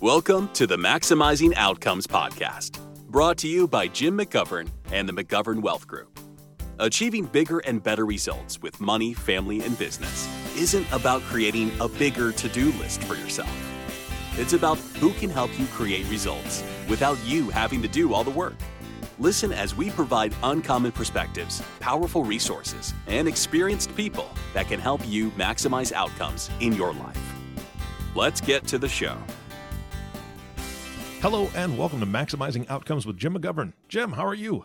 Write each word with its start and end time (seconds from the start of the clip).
Welcome 0.00 0.48
to 0.54 0.66
the 0.66 0.78
Maximizing 0.78 1.52
Outcomes 1.56 2.06
podcast, 2.06 2.78
brought 3.10 3.36
to 3.36 3.46
you 3.46 3.68
by 3.68 3.86
Jim 3.86 4.16
McGovern 4.16 4.70
and 4.90 5.06
the 5.06 5.12
McGovern 5.12 5.60
Wealth 5.60 5.86
Group. 5.86 6.18
Achieving 6.78 7.26
bigger 7.26 7.58
and 7.58 7.82
better 7.82 8.06
results 8.06 8.62
with 8.62 8.80
money, 8.80 9.12
family, 9.12 9.60
and 9.60 9.78
business 9.78 10.26
isn't 10.56 10.90
about 10.90 11.20
creating 11.24 11.70
a 11.82 11.88
bigger 11.88 12.32
to 12.32 12.48
do 12.48 12.72
list 12.78 13.04
for 13.04 13.14
yourself. 13.14 13.54
It's 14.38 14.54
about 14.54 14.78
who 14.78 15.12
can 15.12 15.28
help 15.28 15.50
you 15.60 15.66
create 15.66 16.08
results 16.08 16.64
without 16.88 17.18
you 17.26 17.50
having 17.50 17.82
to 17.82 17.88
do 17.88 18.14
all 18.14 18.24
the 18.24 18.30
work. 18.30 18.56
Listen 19.18 19.52
as 19.52 19.76
we 19.76 19.90
provide 19.90 20.34
uncommon 20.42 20.92
perspectives, 20.92 21.62
powerful 21.78 22.24
resources, 22.24 22.94
and 23.06 23.28
experienced 23.28 23.94
people 23.94 24.30
that 24.54 24.66
can 24.66 24.80
help 24.80 25.06
you 25.06 25.30
maximize 25.32 25.92
outcomes 25.92 26.48
in 26.60 26.72
your 26.72 26.94
life. 26.94 27.20
Let's 28.14 28.40
get 28.40 28.66
to 28.68 28.78
the 28.78 28.88
show. 28.88 29.18
Hello 31.20 31.50
and 31.54 31.76
welcome 31.76 32.00
to 32.00 32.06
Maximizing 32.06 32.64
Outcomes 32.70 33.04
with 33.04 33.18
Jim 33.18 33.34
McGovern. 33.34 33.74
Jim, 33.88 34.12
how 34.12 34.24
are 34.24 34.32
you? 34.32 34.64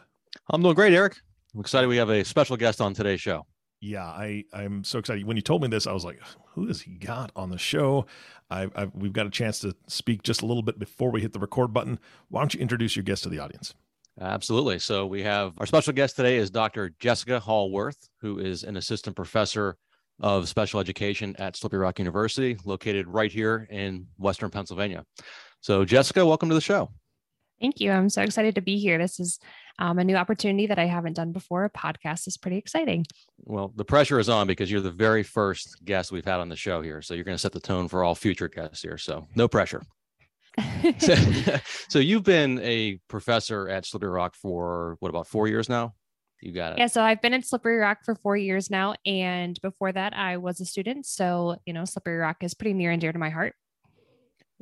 I'm 0.49 0.61
doing 0.61 0.73
great, 0.73 0.93
Eric. 0.93 1.17
I'm 1.53 1.59
excited 1.59 1.87
we 1.87 1.97
have 1.97 2.09
a 2.09 2.23
special 2.23 2.55
guest 2.55 2.79
on 2.79 2.93
today's 2.93 3.19
show. 3.19 3.45
Yeah, 3.81 4.05
I 4.05 4.45
I'm 4.53 4.85
so 4.85 4.97
excited. 4.99 5.25
When 5.25 5.35
you 5.35 5.41
told 5.41 5.61
me 5.61 5.67
this, 5.67 5.85
I 5.85 5.91
was 5.91 6.05
like, 6.05 6.21
"Who 6.53 6.67
has 6.67 6.79
he 6.79 6.91
got 6.91 7.33
on 7.35 7.49
the 7.49 7.57
show?" 7.57 8.05
I, 8.49 8.69
I've, 8.73 8.95
we've 8.95 9.11
got 9.11 9.25
a 9.25 9.31
chance 9.31 9.59
to 9.59 9.75
speak 9.87 10.23
just 10.23 10.43
a 10.43 10.45
little 10.45 10.63
bit 10.63 10.79
before 10.79 11.11
we 11.11 11.19
hit 11.19 11.33
the 11.33 11.39
record 11.39 11.73
button. 11.73 11.99
Why 12.29 12.39
don't 12.39 12.53
you 12.53 12.61
introduce 12.61 12.95
your 12.95 13.03
guest 13.03 13.23
to 13.23 13.29
the 13.29 13.39
audience? 13.39 13.73
Absolutely. 14.21 14.79
So 14.79 15.05
we 15.05 15.23
have 15.23 15.55
our 15.57 15.65
special 15.65 15.91
guest 15.91 16.15
today 16.15 16.37
is 16.37 16.49
Dr. 16.49 16.95
Jessica 16.99 17.37
Hall-Wirth, 17.37 18.07
who 18.21 18.39
is 18.39 18.63
an 18.63 18.77
assistant 18.77 19.17
professor 19.17 19.75
of 20.21 20.47
special 20.47 20.79
education 20.79 21.35
at 21.37 21.57
Slippery 21.57 21.79
Rock 21.79 21.99
University, 21.99 22.57
located 22.63 23.09
right 23.09 23.31
here 23.31 23.67
in 23.69 24.07
Western 24.17 24.49
Pennsylvania. 24.49 25.03
So, 25.65 25.83
Jessica, 25.83 26.23
welcome 26.23 26.47
to 26.49 26.53
the 26.53 26.61
show. 26.61 26.91
Thank 27.59 27.79
you. 27.79 27.91
I'm 27.91 28.07
so 28.07 28.21
excited 28.21 28.53
to 28.53 28.61
be 28.61 28.77
here. 28.77 28.99
This 28.99 29.19
is 29.19 29.39
um, 29.79 29.97
a 29.97 30.03
new 30.03 30.15
opportunity 30.15 30.67
that 30.67 30.77
I 30.77 30.85
haven't 30.85 31.13
done 31.13 31.31
before. 31.31 31.65
A 31.65 31.71
podcast 31.71 32.27
is 32.27 32.37
pretty 32.37 32.57
exciting. 32.57 33.03
Well, 33.39 33.73
the 33.75 33.83
pressure 33.83 34.19
is 34.19 34.29
on 34.29 34.45
because 34.45 34.69
you're 34.69 34.79
the 34.79 34.91
very 34.91 35.23
first 35.23 35.83
guest 35.83 36.11
we've 36.11 36.23
had 36.23 36.39
on 36.39 36.49
the 36.49 36.55
show 36.55 36.83
here. 36.83 37.01
So, 37.01 37.15
you're 37.15 37.23
going 37.23 37.33
to 37.33 37.41
set 37.41 37.51
the 37.51 37.59
tone 37.59 37.87
for 37.87 38.03
all 38.03 38.13
future 38.13 38.47
guests 38.47 38.83
here. 38.83 38.99
So, 38.99 39.25
no 39.33 39.47
pressure. 39.47 39.81
so, 40.99 41.15
so, 41.89 41.97
you've 41.97 42.23
been 42.23 42.59
a 42.59 42.99
professor 43.07 43.67
at 43.67 43.87
Slippery 43.87 44.11
Rock 44.11 44.35
for 44.35 44.97
what 44.99 45.09
about 45.09 45.25
four 45.25 45.47
years 45.47 45.67
now? 45.67 45.95
You 46.43 46.51
got 46.51 46.73
it. 46.73 46.77
Yeah. 46.77 46.87
So 46.87 47.01
I've 47.01 47.23
been 47.23 47.33
at 47.33 47.43
Slippery 47.43 47.77
Rock 47.77 48.05
for 48.05 48.13
four 48.13 48.37
years 48.37 48.69
now. 48.69 48.93
And 49.03 49.59
before 49.63 49.91
that, 49.91 50.15
I 50.15 50.37
was 50.37 50.59
a 50.59 50.65
student. 50.65 51.07
So, 51.07 51.55
you 51.65 51.73
know, 51.73 51.85
Slippery 51.85 52.17
Rock 52.17 52.43
is 52.43 52.53
pretty 52.53 52.73
near 52.73 52.91
and 52.91 53.01
dear 53.01 53.11
to 53.11 53.17
my 53.17 53.31
heart. 53.31 53.55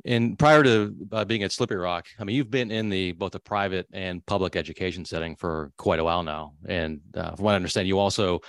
And 0.06 0.38
prior 0.38 0.62
to 0.62 0.94
uh, 1.12 1.24
being 1.24 1.42
at 1.44 1.52
Slippery 1.52 1.78
Rock, 1.78 2.06
I 2.18 2.24
mean, 2.24 2.36
you've 2.36 2.50
been 2.50 2.70
in 2.70 2.90
the 2.90 3.12
both 3.12 3.32
the 3.32 3.40
private 3.40 3.86
and 3.92 4.24
public 4.26 4.54
education 4.54 5.04
setting 5.04 5.34
for 5.34 5.72
quite 5.78 5.98
a 5.98 6.04
while 6.04 6.22
now. 6.22 6.54
And 6.66 7.00
uh, 7.16 7.34
from 7.34 7.44
what 7.44 7.52
I 7.52 7.56
understand, 7.56 7.88
you 7.88 7.98
also 7.98 8.40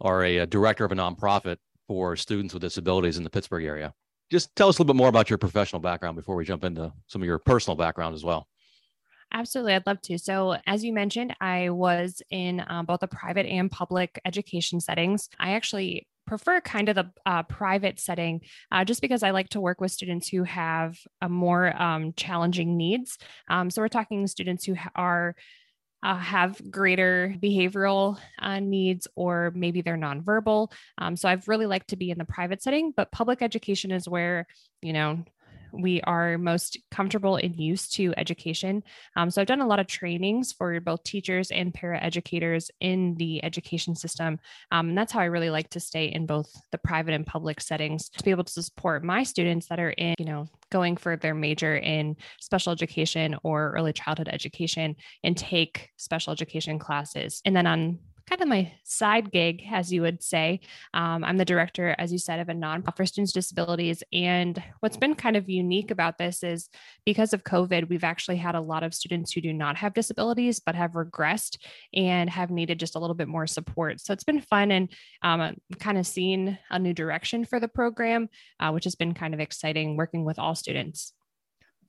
are 0.00 0.24
a, 0.24 0.38
a, 0.38 0.46
director 0.46 0.84
of 0.84 0.92
a 0.92 0.94
nonprofit 0.94 1.58
for 1.86 2.16
students 2.16 2.54
with 2.54 2.62
disabilities 2.62 3.18
in 3.18 3.24
the 3.24 3.30
Pittsburgh 3.30 3.64
area. 3.64 3.92
Just 4.30 4.54
tell 4.56 4.68
us 4.68 4.78
a 4.78 4.82
little 4.82 4.94
bit 4.94 4.98
more 4.98 5.08
about 5.08 5.28
your 5.28 5.38
professional 5.38 5.80
background 5.80 6.16
before 6.16 6.34
we 6.34 6.44
jump 6.46 6.64
into 6.64 6.90
some 7.06 7.20
of 7.20 7.26
your 7.26 7.38
personal 7.38 7.76
background 7.76 8.14
as 8.14 8.24
well. 8.24 8.48
Absolutely, 9.34 9.74
I'd 9.74 9.86
love 9.86 10.00
to. 10.02 10.18
So, 10.18 10.56
as 10.66 10.84
you 10.84 10.92
mentioned, 10.92 11.34
I 11.40 11.70
was 11.70 12.22
in 12.30 12.64
um, 12.68 12.86
both 12.86 13.00
the 13.00 13.08
private 13.08 13.46
and 13.46 13.70
public 13.70 14.20
education 14.24 14.80
settings. 14.80 15.28
I 15.38 15.52
actually 15.52 16.06
prefer 16.26 16.60
kind 16.60 16.88
of 16.88 16.96
the 16.96 17.10
uh, 17.26 17.42
private 17.44 18.00
setting 18.00 18.40
uh, 18.70 18.84
just 18.84 19.00
because 19.00 19.22
I 19.22 19.30
like 19.30 19.50
to 19.50 19.60
work 19.60 19.80
with 19.80 19.92
students 19.92 20.28
who 20.28 20.44
have 20.44 20.96
more 21.28 21.80
um, 21.80 22.12
challenging 22.16 22.76
needs. 22.76 23.18
Um, 23.48 23.70
so 23.70 23.82
we're 23.82 23.88
talking 23.88 24.26
students 24.26 24.64
who 24.64 24.76
are 24.94 25.34
uh, 26.02 26.16
have 26.16 26.60
greater 26.70 27.34
behavioral 27.40 28.18
uh, 28.40 28.58
needs 28.58 29.06
or 29.14 29.52
maybe 29.54 29.82
they're 29.82 29.96
nonverbal. 29.96 30.72
Um, 30.98 31.16
so 31.16 31.28
I've 31.28 31.46
really 31.48 31.66
liked 31.66 31.88
to 31.88 31.96
be 31.96 32.10
in 32.10 32.18
the 32.18 32.24
private 32.24 32.62
setting, 32.62 32.92
but 32.96 33.12
public 33.12 33.40
education 33.40 33.92
is 33.92 34.08
where, 34.08 34.46
you 34.80 34.92
know, 34.92 35.24
we 35.72 36.00
are 36.02 36.38
most 36.38 36.78
comfortable 36.90 37.36
and 37.36 37.56
used 37.56 37.94
to 37.94 38.14
education. 38.16 38.82
Um, 39.16 39.30
so 39.30 39.40
I've 39.40 39.46
done 39.46 39.60
a 39.60 39.66
lot 39.66 39.80
of 39.80 39.86
trainings 39.86 40.52
for 40.52 40.78
both 40.80 41.02
teachers 41.02 41.50
and 41.50 41.72
paraeducators 41.72 42.70
in 42.80 43.14
the 43.16 43.42
education 43.44 43.94
system. 43.94 44.38
Um, 44.70 44.90
and 44.90 44.98
that's 44.98 45.12
how 45.12 45.20
I 45.20 45.26
really 45.26 45.50
like 45.50 45.70
to 45.70 45.80
stay 45.80 46.06
in 46.06 46.26
both 46.26 46.50
the 46.70 46.78
private 46.78 47.14
and 47.14 47.26
public 47.26 47.60
settings 47.60 48.08
to 48.10 48.24
be 48.24 48.30
able 48.30 48.44
to 48.44 48.62
support 48.62 49.02
my 49.02 49.22
students 49.22 49.66
that 49.68 49.80
are 49.80 49.90
in, 49.90 50.14
you 50.18 50.26
know, 50.26 50.46
going 50.70 50.96
for 50.96 51.16
their 51.16 51.34
major 51.34 51.76
in 51.76 52.16
special 52.40 52.72
education 52.72 53.36
or 53.42 53.72
early 53.76 53.92
childhood 53.92 54.28
education 54.30 54.96
and 55.22 55.36
take 55.36 55.90
special 55.96 56.32
education 56.32 56.78
classes. 56.78 57.42
And 57.44 57.54
then 57.54 57.66
on 57.66 57.98
kind 58.32 58.40
of 58.40 58.48
my 58.48 58.72
side 58.82 59.30
gig, 59.30 59.62
as 59.70 59.92
you 59.92 60.00
would 60.00 60.22
say. 60.22 60.60
Um, 60.94 61.22
I'm 61.22 61.36
the 61.36 61.44
director, 61.44 61.94
as 61.98 62.10
you 62.10 62.18
said, 62.18 62.40
of 62.40 62.48
a 62.48 62.54
nonprofit 62.54 62.96
for 62.96 63.04
students 63.04 63.30
disabilities. 63.30 64.02
And 64.10 64.62
what's 64.80 64.96
been 64.96 65.14
kind 65.14 65.36
of 65.36 65.50
unique 65.50 65.90
about 65.90 66.16
this 66.16 66.42
is 66.42 66.70
because 67.04 67.34
of 67.34 67.44
COVID, 67.44 67.90
we've 67.90 68.04
actually 68.04 68.38
had 68.38 68.54
a 68.54 68.60
lot 68.60 68.84
of 68.84 68.94
students 68.94 69.32
who 69.32 69.42
do 69.42 69.52
not 69.52 69.76
have 69.76 69.92
disabilities 69.92 70.60
but 70.60 70.74
have 70.74 70.92
regressed 70.92 71.58
and 71.92 72.30
have 72.30 72.50
needed 72.50 72.80
just 72.80 72.96
a 72.96 72.98
little 72.98 73.14
bit 73.14 73.28
more 73.28 73.46
support. 73.46 74.00
So 74.00 74.14
it's 74.14 74.24
been 74.24 74.40
fun 74.40 74.70
and 74.70 74.88
um, 75.22 75.58
kind 75.78 75.98
of 75.98 76.06
seen 76.06 76.58
a 76.70 76.78
new 76.78 76.94
direction 76.94 77.44
for 77.44 77.60
the 77.60 77.68
program, 77.68 78.30
uh, 78.60 78.70
which 78.70 78.84
has 78.84 78.94
been 78.94 79.12
kind 79.12 79.34
of 79.34 79.40
exciting 79.40 79.98
working 79.98 80.24
with 80.24 80.38
all 80.38 80.54
students. 80.54 81.12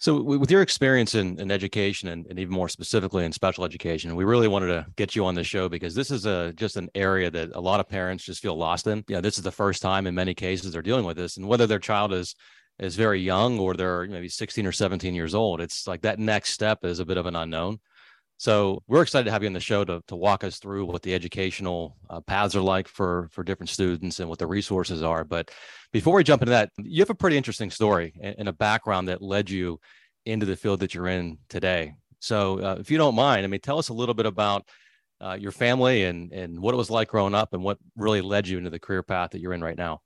So, 0.04 0.22
with 0.22 0.52
your 0.52 0.62
experience 0.62 1.16
in, 1.16 1.40
in 1.40 1.50
education 1.50 2.10
and, 2.10 2.28
and, 2.28 2.38
even 2.38 2.54
more 2.54 2.68
specifically 2.68 3.24
in 3.24 3.32
special 3.32 3.64
education, 3.64 4.18
we 4.18 4.26
really 4.26 4.50
wanted 4.50 4.68
to 4.68 4.86
get 4.98 5.16
you 5.16 5.26
on 5.26 5.34
the 5.34 5.46
show 5.46 5.70
because 5.70 5.96
this 5.96 6.12
is 6.12 6.26
a 6.26 6.52
just 6.58 6.76
an 6.76 6.90
area 6.94 7.32
that 7.32 7.52
a 7.54 7.62
lot 7.62 7.80
of 7.80 7.88
parents 7.88 8.26
just 8.26 8.42
feel 8.42 8.58
lost 8.58 8.86
in. 8.86 9.06
Yeah, 9.08 9.22
this 9.22 9.38
is 9.38 9.46
the 9.46 9.52
first 9.52 9.82
time 9.82 10.06
in 10.06 10.14
many 10.14 10.34
cases 10.34 10.74
they're 10.74 10.82
dealing 10.82 11.06
with 11.06 11.16
this, 11.16 11.38
and 11.38 11.48
whether 11.48 11.68
their 11.68 11.80
child 11.80 12.12
is 12.12 12.36
is 12.80 12.98
very 12.98 13.22
young 13.22 13.58
or 13.60 13.76
they're 13.76 14.06
maybe 14.08 14.28
16 14.28 14.68
or 14.68 14.74
17 14.74 15.16
years 15.16 15.34
old, 15.34 15.62
it's 15.62 15.88
like 15.88 16.02
that 16.02 16.20
next 16.20 16.50
step 16.50 16.80
is 16.84 17.00
a 17.00 17.06
bit 17.06 17.16
of 17.16 17.26
an 17.26 17.38
unknown. 17.38 17.80
So 18.44 18.84
we're 18.90 19.04
excited 19.04 19.24
to 19.24 19.32
have 19.32 19.42
you 19.42 19.48
on 19.48 19.54
the 19.54 19.62
show 19.62 19.86
to, 19.86 20.04
to 20.06 20.18
walk 20.18 20.44
us 20.44 20.60
through 20.60 20.84
what 20.84 21.02
the 21.02 21.14
educational 21.14 21.96
uh, 22.10 22.20
paths 22.20 22.58
are 22.58 22.62
like 22.62 22.90
for 22.90 23.30
for 23.32 23.42
different 23.42 23.70
students 23.70 24.20
and 24.20 24.28
what 24.28 24.38
the 24.38 24.46
resources 24.46 25.02
are. 25.02 25.24
But 25.24 25.50
before 25.94 26.16
we 26.16 26.26
jump 26.26 26.42
into 26.42 26.50
that, 26.50 26.70
you 26.78 27.00
have 27.00 27.10
a 27.10 27.16
pretty 27.16 27.38
interesting 27.38 27.72
story 27.72 28.14
and, 28.22 28.36
and 28.40 28.50
a 28.50 28.52
background 28.52 29.08
that 29.08 29.22
led 29.22 29.50
you 29.50 29.80
into 30.26 30.46
the 30.46 30.58
field 30.58 30.82
that 30.82 30.94
you're 30.94 31.08
in 31.08 31.38
today. 31.48 31.94
So 32.20 32.60
uh, 32.60 32.76
if 32.82 32.92
you 32.92 32.98
don't 32.98 33.16
mind, 33.16 33.46
I 33.46 33.48
mean, 33.48 33.62
tell 33.62 33.80
us 33.80 33.88
a 33.88 33.94
little 33.94 34.14
bit 34.14 34.26
about 34.26 34.68
uh, 35.22 35.38
your 35.40 35.54
family 35.54 36.04
and 36.04 36.34
and 36.34 36.60
what 36.60 36.74
it 36.74 36.78
was 36.78 36.90
like 36.90 37.08
growing 37.08 37.36
up 37.36 37.54
and 37.54 37.64
what 37.64 37.78
really 37.96 38.20
led 38.20 38.46
you 38.46 38.58
into 38.58 38.70
the 38.70 38.78
career 38.78 39.04
path 39.04 39.32
that 39.32 39.40
you're 39.40 39.54
in 39.54 39.64
right 39.64 39.78
now. 39.78 40.02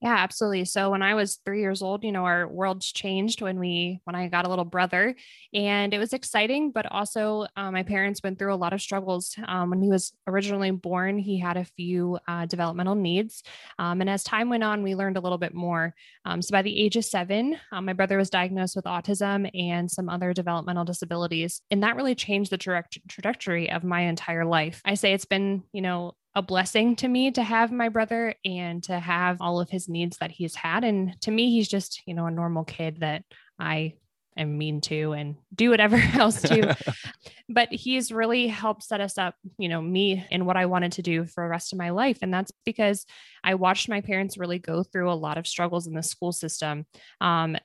Yeah, 0.00 0.14
absolutely. 0.14 0.64
So 0.64 0.90
when 0.90 1.02
I 1.02 1.14
was 1.14 1.40
three 1.44 1.60
years 1.60 1.82
old, 1.82 2.04
you 2.04 2.12
know, 2.12 2.24
our 2.24 2.46
worlds 2.46 2.92
changed 2.92 3.42
when 3.42 3.58
we 3.58 3.98
when 4.04 4.14
I 4.14 4.28
got 4.28 4.46
a 4.46 4.48
little 4.48 4.64
brother, 4.64 5.16
and 5.52 5.92
it 5.92 5.98
was 5.98 6.12
exciting. 6.12 6.70
But 6.70 6.86
also, 6.86 7.46
uh, 7.56 7.72
my 7.72 7.82
parents 7.82 8.20
went 8.22 8.38
through 8.38 8.54
a 8.54 8.56
lot 8.56 8.72
of 8.72 8.80
struggles. 8.80 9.34
Um, 9.48 9.70
when 9.70 9.82
he 9.82 9.88
was 9.88 10.12
originally 10.28 10.70
born, 10.70 11.18
he 11.18 11.40
had 11.40 11.56
a 11.56 11.64
few 11.64 12.16
uh, 12.28 12.46
developmental 12.46 12.94
needs, 12.94 13.42
um, 13.80 14.00
and 14.00 14.08
as 14.08 14.22
time 14.22 14.48
went 14.48 14.62
on, 14.62 14.84
we 14.84 14.94
learned 14.94 15.16
a 15.16 15.20
little 15.20 15.36
bit 15.38 15.52
more. 15.52 15.94
Um, 16.24 16.42
so 16.42 16.52
by 16.52 16.62
the 16.62 16.80
age 16.80 16.94
of 16.94 17.04
seven, 17.04 17.56
um, 17.72 17.84
my 17.84 17.92
brother 17.92 18.18
was 18.18 18.30
diagnosed 18.30 18.76
with 18.76 18.84
autism 18.84 19.50
and 19.52 19.90
some 19.90 20.08
other 20.08 20.32
developmental 20.32 20.84
disabilities, 20.84 21.60
and 21.72 21.82
that 21.82 21.96
really 21.96 22.14
changed 22.14 22.52
the 22.52 22.58
tra- 22.58 22.84
trajectory 23.08 23.68
of 23.68 23.82
my 23.82 24.02
entire 24.02 24.44
life. 24.44 24.80
I 24.84 24.94
say 24.94 25.12
it's 25.12 25.24
been, 25.24 25.64
you 25.72 25.82
know, 25.82 26.12
a 26.38 26.42
blessing 26.42 26.94
to 26.94 27.08
me 27.08 27.32
to 27.32 27.42
have 27.42 27.72
my 27.72 27.88
brother 27.88 28.32
and 28.44 28.80
to 28.84 28.96
have 28.96 29.38
all 29.40 29.60
of 29.60 29.68
his 29.68 29.88
needs 29.88 30.18
that 30.18 30.30
he's 30.30 30.54
had. 30.54 30.84
And 30.84 31.20
to 31.22 31.32
me, 31.32 31.50
he's 31.50 31.66
just, 31.66 32.00
you 32.06 32.14
know, 32.14 32.26
a 32.26 32.30
normal 32.30 32.62
kid 32.62 33.00
that 33.00 33.24
I 33.58 33.94
am 34.36 34.56
mean 34.56 34.80
to 34.82 35.14
and 35.14 35.34
do 35.52 35.70
whatever 35.70 35.96
else 36.14 36.40
to. 36.42 36.76
but 37.48 37.72
he's 37.72 38.12
really 38.12 38.46
helped 38.46 38.84
set 38.84 39.00
us 39.00 39.18
up, 39.18 39.34
you 39.58 39.68
know, 39.68 39.82
me 39.82 40.24
and 40.30 40.46
what 40.46 40.56
I 40.56 40.66
wanted 40.66 40.92
to 40.92 41.02
do 41.02 41.26
for 41.26 41.42
the 41.42 41.50
rest 41.50 41.72
of 41.72 41.78
my 41.78 41.90
life. 41.90 42.18
And 42.22 42.32
that's 42.32 42.52
because 42.64 43.04
I 43.42 43.56
watched 43.56 43.88
my 43.88 44.00
parents 44.00 44.38
really 44.38 44.60
go 44.60 44.84
through 44.84 45.10
a 45.10 45.14
lot 45.14 45.38
of 45.38 45.46
struggles 45.46 45.88
in 45.88 45.94
the 45.94 46.04
school 46.04 46.30
system. 46.30 46.86
Um, 47.20 47.56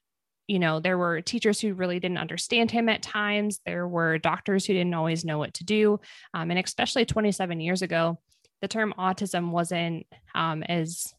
you 0.47 0.57
know, 0.57 0.79
there 0.79 0.97
were 0.97 1.21
teachers 1.21 1.59
who 1.59 1.75
really 1.75 1.99
didn't 1.99 2.17
understand 2.17 2.71
him 2.71 2.89
at 2.89 3.03
times. 3.03 3.59
There 3.67 3.87
were 3.87 4.17
doctors 4.17 4.65
who 4.65 4.73
didn't 4.73 4.95
always 4.95 5.23
know 5.23 5.37
what 5.37 5.53
to 5.55 5.63
do. 5.63 5.99
Um, 6.33 6.49
and 6.49 6.59
especially 6.59 7.05
27 7.05 7.61
years 7.61 7.83
ago, 7.83 8.17
the 8.63 8.67
term 8.69 8.93
autism 8.97 9.51
wasn't 9.51 10.05
um, 10.35 10.63
as 10.63 11.13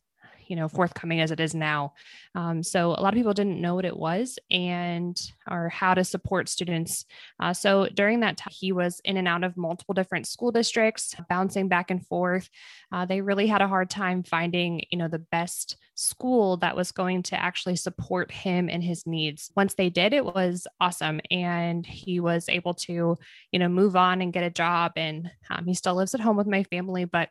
you 0.47 0.57
know 0.57 0.69
forthcoming 0.69 1.21
as 1.21 1.31
it 1.31 1.41
is 1.41 1.55
now. 1.55 1.95
Um, 2.35 2.63
so 2.63 2.91
a 2.91 3.01
lot 3.01 3.13
of 3.13 3.19
people 3.19 3.33
didn't 3.33 3.61
know 3.61 3.75
what 3.75 3.85
it 3.85 3.97
was 3.97 4.39
and 4.51 5.21
or 5.51 5.69
how 5.69 5.95
to 5.95 6.05
support 6.05 6.49
students. 6.49 7.05
Uh, 7.41 7.53
so 7.53 7.87
during 7.95 8.21
that 8.21 8.37
time 8.37 8.53
he 8.53 8.73
was 8.73 9.01
in 9.05 9.17
and 9.17 9.29
out 9.29 9.45
of 9.45 9.57
multiple 9.57 9.95
different 9.95 10.27
school 10.27 10.51
districts 10.51 11.15
bouncing 11.29 11.69
back 11.69 11.91
and 11.91 12.07
forth. 12.07 12.49
Uh, 12.93 13.05
they 13.05 13.21
really 13.21 13.47
had 13.47 13.63
a 13.63 13.69
hard 13.69 13.91
time 13.91 14.23
finding 14.23 14.83
you 14.91 14.99
know 14.99 15.09
the 15.09 15.19
best 15.19 15.77
school 15.97 16.57
that 16.57 16.77
was 16.77 16.91
going 16.91 17.23
to 17.23 17.41
actually 17.41 17.77
support 17.77 18.31
him 18.31 18.69
and 18.69 18.83
his 18.83 19.07
needs. 19.07 19.51
Once 19.57 19.75
they 19.75 19.91
did 19.91 20.13
it 20.13 20.25
was 20.25 20.67
awesome 20.81 21.21
and 21.31 21.87
he 21.87 22.21
was 22.21 22.49
able 22.49 22.75
to 22.75 23.17
you 23.53 23.59
know 23.59 23.69
move 23.69 23.97
on 23.97 24.21
and 24.21 24.33
get 24.33 24.45
a 24.45 24.51
job. 24.51 24.93
And 24.97 25.31
um, 25.51 25.67
he 25.67 25.75
still 25.75 25.95
lives 25.95 26.15
at 26.15 26.21
home 26.21 26.37
with 26.37 26.47
my 26.47 26.65
family 26.65 27.05
but 27.05 27.29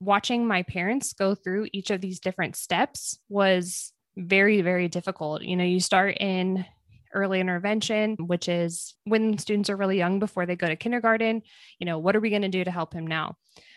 watching 0.00 0.46
my 0.46 0.62
parents 0.62 1.12
go 1.12 1.34
through 1.34 1.68
each 1.72 1.90
of 1.90 2.00
these 2.00 2.20
different 2.20 2.56
steps 2.56 3.18
was 3.28 3.92
very, 4.16 4.62
very 4.62 4.88
difficult. 4.88 5.42
You 5.42 5.56
know, 5.56 5.64
you 5.64 5.80
start 5.80 6.16
in 6.18 6.64
early 7.14 7.40
intervention, 7.40 8.16
which 8.20 8.48
is 8.48 8.94
when 9.04 9.38
students 9.38 9.70
are 9.70 9.76
really 9.76 9.98
young 9.98 10.18
before 10.18 10.46
they 10.46 10.56
go 10.56 10.68
to 10.68 10.76
kindergarten. 10.76 11.42
You 11.78 11.86
know, 11.86 11.98
what 11.98 12.14
are 12.14 12.20
we 12.20 12.30
going 12.30 12.42
to 12.42 12.48
do 12.48 12.64
to 12.64 12.70
help 12.70 12.92
him 12.92 13.06
now? 13.06 13.36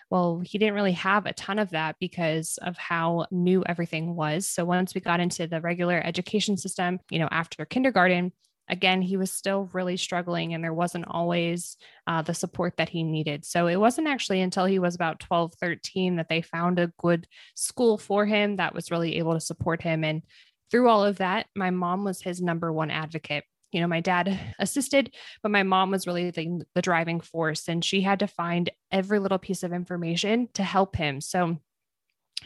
Well, 0.10 0.42
he 0.44 0.58
didn't 0.58 0.74
really 0.74 0.94
have 0.94 1.26
a 1.26 1.34
ton 1.34 1.60
of 1.60 1.70
that 1.70 1.96
because 2.00 2.58
of 2.62 2.78
how 2.78 3.28
new 3.32 3.64
everything 3.66 4.16
was. 4.16 4.48
So 4.48 4.66
once 4.66 4.96
we 4.96 5.02
got 5.02 5.20
into 5.20 5.46
the 5.48 5.62
regular 5.62 6.02
education 6.04 6.58
system, 6.58 7.00
you 7.12 7.20
know, 7.20 7.30
after 7.32 7.64
kindergarten, 7.66 8.34
again, 8.70 9.02
he 9.02 9.18
was 9.18 9.34
still 9.34 9.70
really 9.74 9.98
struggling 9.98 10.54
and 10.54 10.64
there 10.64 10.74
wasn't 10.74 11.06
always 11.08 11.76
uh, 12.08 12.22
the 12.22 12.34
support 12.34 12.78
that 12.78 12.90
he 12.90 13.04
needed. 13.04 13.44
So 13.46 13.68
it 13.68 13.78
wasn't 13.78 14.08
actually 14.08 14.42
until 14.42 14.66
he 14.66 14.80
was 14.80 14.96
about 14.96 15.20
12, 15.20 15.56
13 15.56 16.18
that 16.18 16.30
they 16.30 16.42
found 16.42 16.80
a 16.80 16.92
good 17.00 17.28
school 17.56 17.98
for 17.98 18.26
him 18.26 18.58
that 18.58 18.74
was 18.74 18.92
really 18.92 19.18
able 19.18 19.34
to 19.34 19.40
support 19.40 19.82
him. 19.82 20.04
And 20.04 20.22
through 20.70 20.88
all 20.88 21.04
of 21.04 21.18
that, 21.18 21.48
my 21.56 21.72
mom 21.72 22.04
was 22.04 22.22
his 22.22 22.42
number 22.42 22.72
one 22.72 22.92
advocate. 22.92 23.44
You 23.72 23.82
know, 23.82 23.88
my 23.88 24.02
dad 24.02 24.40
assisted, 24.60 25.16
but 25.42 25.52
my 25.52 25.64
mom 25.64 25.92
was 25.92 26.08
really 26.08 26.32
the, 26.32 26.62
the 26.76 26.82
driving 26.82 27.20
force, 27.20 27.68
and 27.68 27.84
she 27.84 28.02
had 28.02 28.20
to 28.20 28.28
find 28.28 28.70
every 28.92 29.20
little 29.20 29.38
piece 29.38 29.64
of 29.64 29.74
information 29.74 30.48
to 30.54 30.64
help 30.64 30.96
him. 30.96 31.22
So 31.22 31.58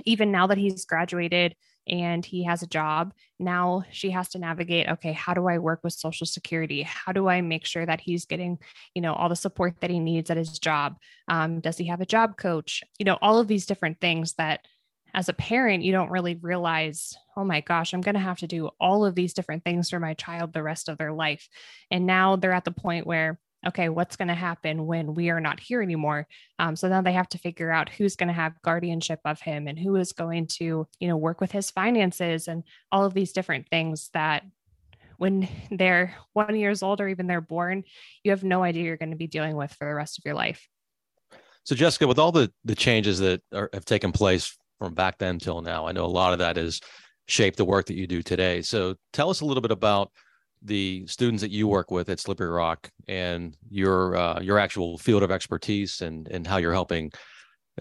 even 0.05 0.31
now 0.31 0.47
that 0.47 0.57
he's 0.57 0.85
graduated, 0.85 1.55
and 1.87 2.25
he 2.25 2.43
has 2.43 2.61
a 2.61 2.67
job. 2.67 3.13
Now 3.39 3.83
she 3.91 4.11
has 4.11 4.29
to 4.29 4.39
navigate, 4.39 4.87
okay, 4.89 5.13
how 5.13 5.33
do 5.33 5.47
I 5.47 5.57
work 5.57 5.81
with 5.83 5.93
social 5.93 6.25
security? 6.25 6.83
How 6.83 7.11
do 7.11 7.27
I 7.27 7.41
make 7.41 7.65
sure 7.65 7.85
that 7.85 8.01
he's 8.01 8.25
getting, 8.25 8.59
you 8.93 9.01
know, 9.01 9.13
all 9.13 9.29
the 9.29 9.35
support 9.35 9.75
that 9.81 9.89
he 9.89 9.99
needs 9.99 10.29
at 10.29 10.37
his 10.37 10.59
job? 10.59 10.97
Um, 11.27 11.59
does 11.59 11.77
he 11.77 11.87
have 11.87 12.01
a 12.01 12.05
job 12.05 12.37
coach? 12.37 12.83
You 12.99 13.05
know, 13.05 13.17
all 13.21 13.39
of 13.39 13.47
these 13.47 13.65
different 13.65 13.99
things 13.99 14.33
that 14.33 14.65
as 15.13 15.29
a 15.29 15.33
parent, 15.33 15.83
you 15.83 15.91
don't 15.91 16.09
really 16.09 16.35
realize, 16.35 17.15
oh 17.37 17.43
my 17.43 17.61
gosh, 17.61 17.93
I'm 17.93 18.01
going 18.01 18.15
to 18.15 18.21
have 18.21 18.39
to 18.39 18.47
do 18.47 18.69
all 18.79 19.05
of 19.05 19.13
these 19.13 19.33
different 19.33 19.63
things 19.63 19.89
for 19.89 19.99
my 19.99 20.15
child 20.15 20.53
the 20.53 20.63
rest 20.63 20.89
of 20.89 20.97
their 20.97 21.13
life. 21.13 21.47
And 21.91 22.07
now 22.07 22.35
they're 22.35 22.51
at 22.51 22.65
the 22.65 22.71
point 22.71 23.05
where 23.05 23.39
okay, 23.65 23.89
what's 23.89 24.15
going 24.15 24.27
to 24.27 24.33
happen 24.33 24.85
when 24.85 25.13
we 25.13 25.29
are 25.29 25.39
not 25.39 25.59
here 25.59 25.81
anymore? 25.81 26.27
Um, 26.59 26.75
so 26.75 26.87
now 26.87 27.01
they 27.01 27.13
have 27.13 27.29
to 27.29 27.37
figure 27.37 27.71
out 27.71 27.89
who's 27.89 28.15
going 28.15 28.27
to 28.27 28.33
have 28.33 28.61
guardianship 28.61 29.19
of 29.25 29.41
him 29.41 29.67
and 29.67 29.77
who 29.79 29.95
is 29.95 30.11
going 30.11 30.47
to, 30.47 30.87
you 30.99 31.07
know, 31.07 31.17
work 31.17 31.41
with 31.41 31.51
his 31.51 31.71
finances 31.71 32.47
and 32.47 32.63
all 32.91 33.05
of 33.05 33.13
these 33.13 33.33
different 33.33 33.67
things 33.69 34.09
that 34.13 34.43
when 35.17 35.47
they're 35.71 36.15
one 36.33 36.55
years 36.55 36.83
old 36.83 37.01
or 37.01 37.07
even 37.07 37.27
they're 37.27 37.41
born, 37.41 37.83
you 38.23 38.31
have 38.31 38.43
no 38.43 38.63
idea 38.63 38.83
you're 38.83 38.97
going 38.97 39.11
to 39.11 39.17
be 39.17 39.27
dealing 39.27 39.55
with 39.55 39.73
for 39.73 39.87
the 39.87 39.95
rest 39.95 40.17
of 40.17 40.25
your 40.25 40.35
life. 40.35 40.67
So 41.65 41.75
Jessica, 41.75 42.07
with 42.07 42.19
all 42.19 42.31
the 42.31 42.51
the 42.65 42.75
changes 42.75 43.19
that 43.19 43.41
are, 43.53 43.69
have 43.73 43.85
taken 43.85 44.11
place 44.11 44.57
from 44.79 44.93
back 44.93 45.17
then 45.17 45.39
till 45.39 45.61
now, 45.61 45.87
I 45.87 45.93
know 45.93 46.05
a 46.05 46.07
lot 46.07 46.33
of 46.33 46.39
that 46.39 46.57
has 46.57 46.81
shaped 47.27 47.57
the 47.57 47.65
work 47.65 47.85
that 47.85 47.95
you 47.95 48.05
do 48.05 48.21
today. 48.21 48.61
So 48.61 48.95
tell 49.13 49.29
us 49.29 49.41
a 49.41 49.45
little 49.45 49.61
bit 49.61 49.71
about 49.71 50.11
the 50.63 51.05
students 51.07 51.41
that 51.41 51.51
you 51.51 51.67
work 51.67 51.91
with 51.91 52.09
at 52.09 52.19
Slippery 52.19 52.49
Rock 52.49 52.89
and 53.07 53.55
your 53.69 54.15
uh, 54.15 54.39
your 54.41 54.59
actual 54.59 54.97
field 54.97 55.23
of 55.23 55.31
expertise 55.31 56.01
and 56.01 56.27
and 56.29 56.47
how 56.47 56.57
you're 56.57 56.73
helping 56.73 57.11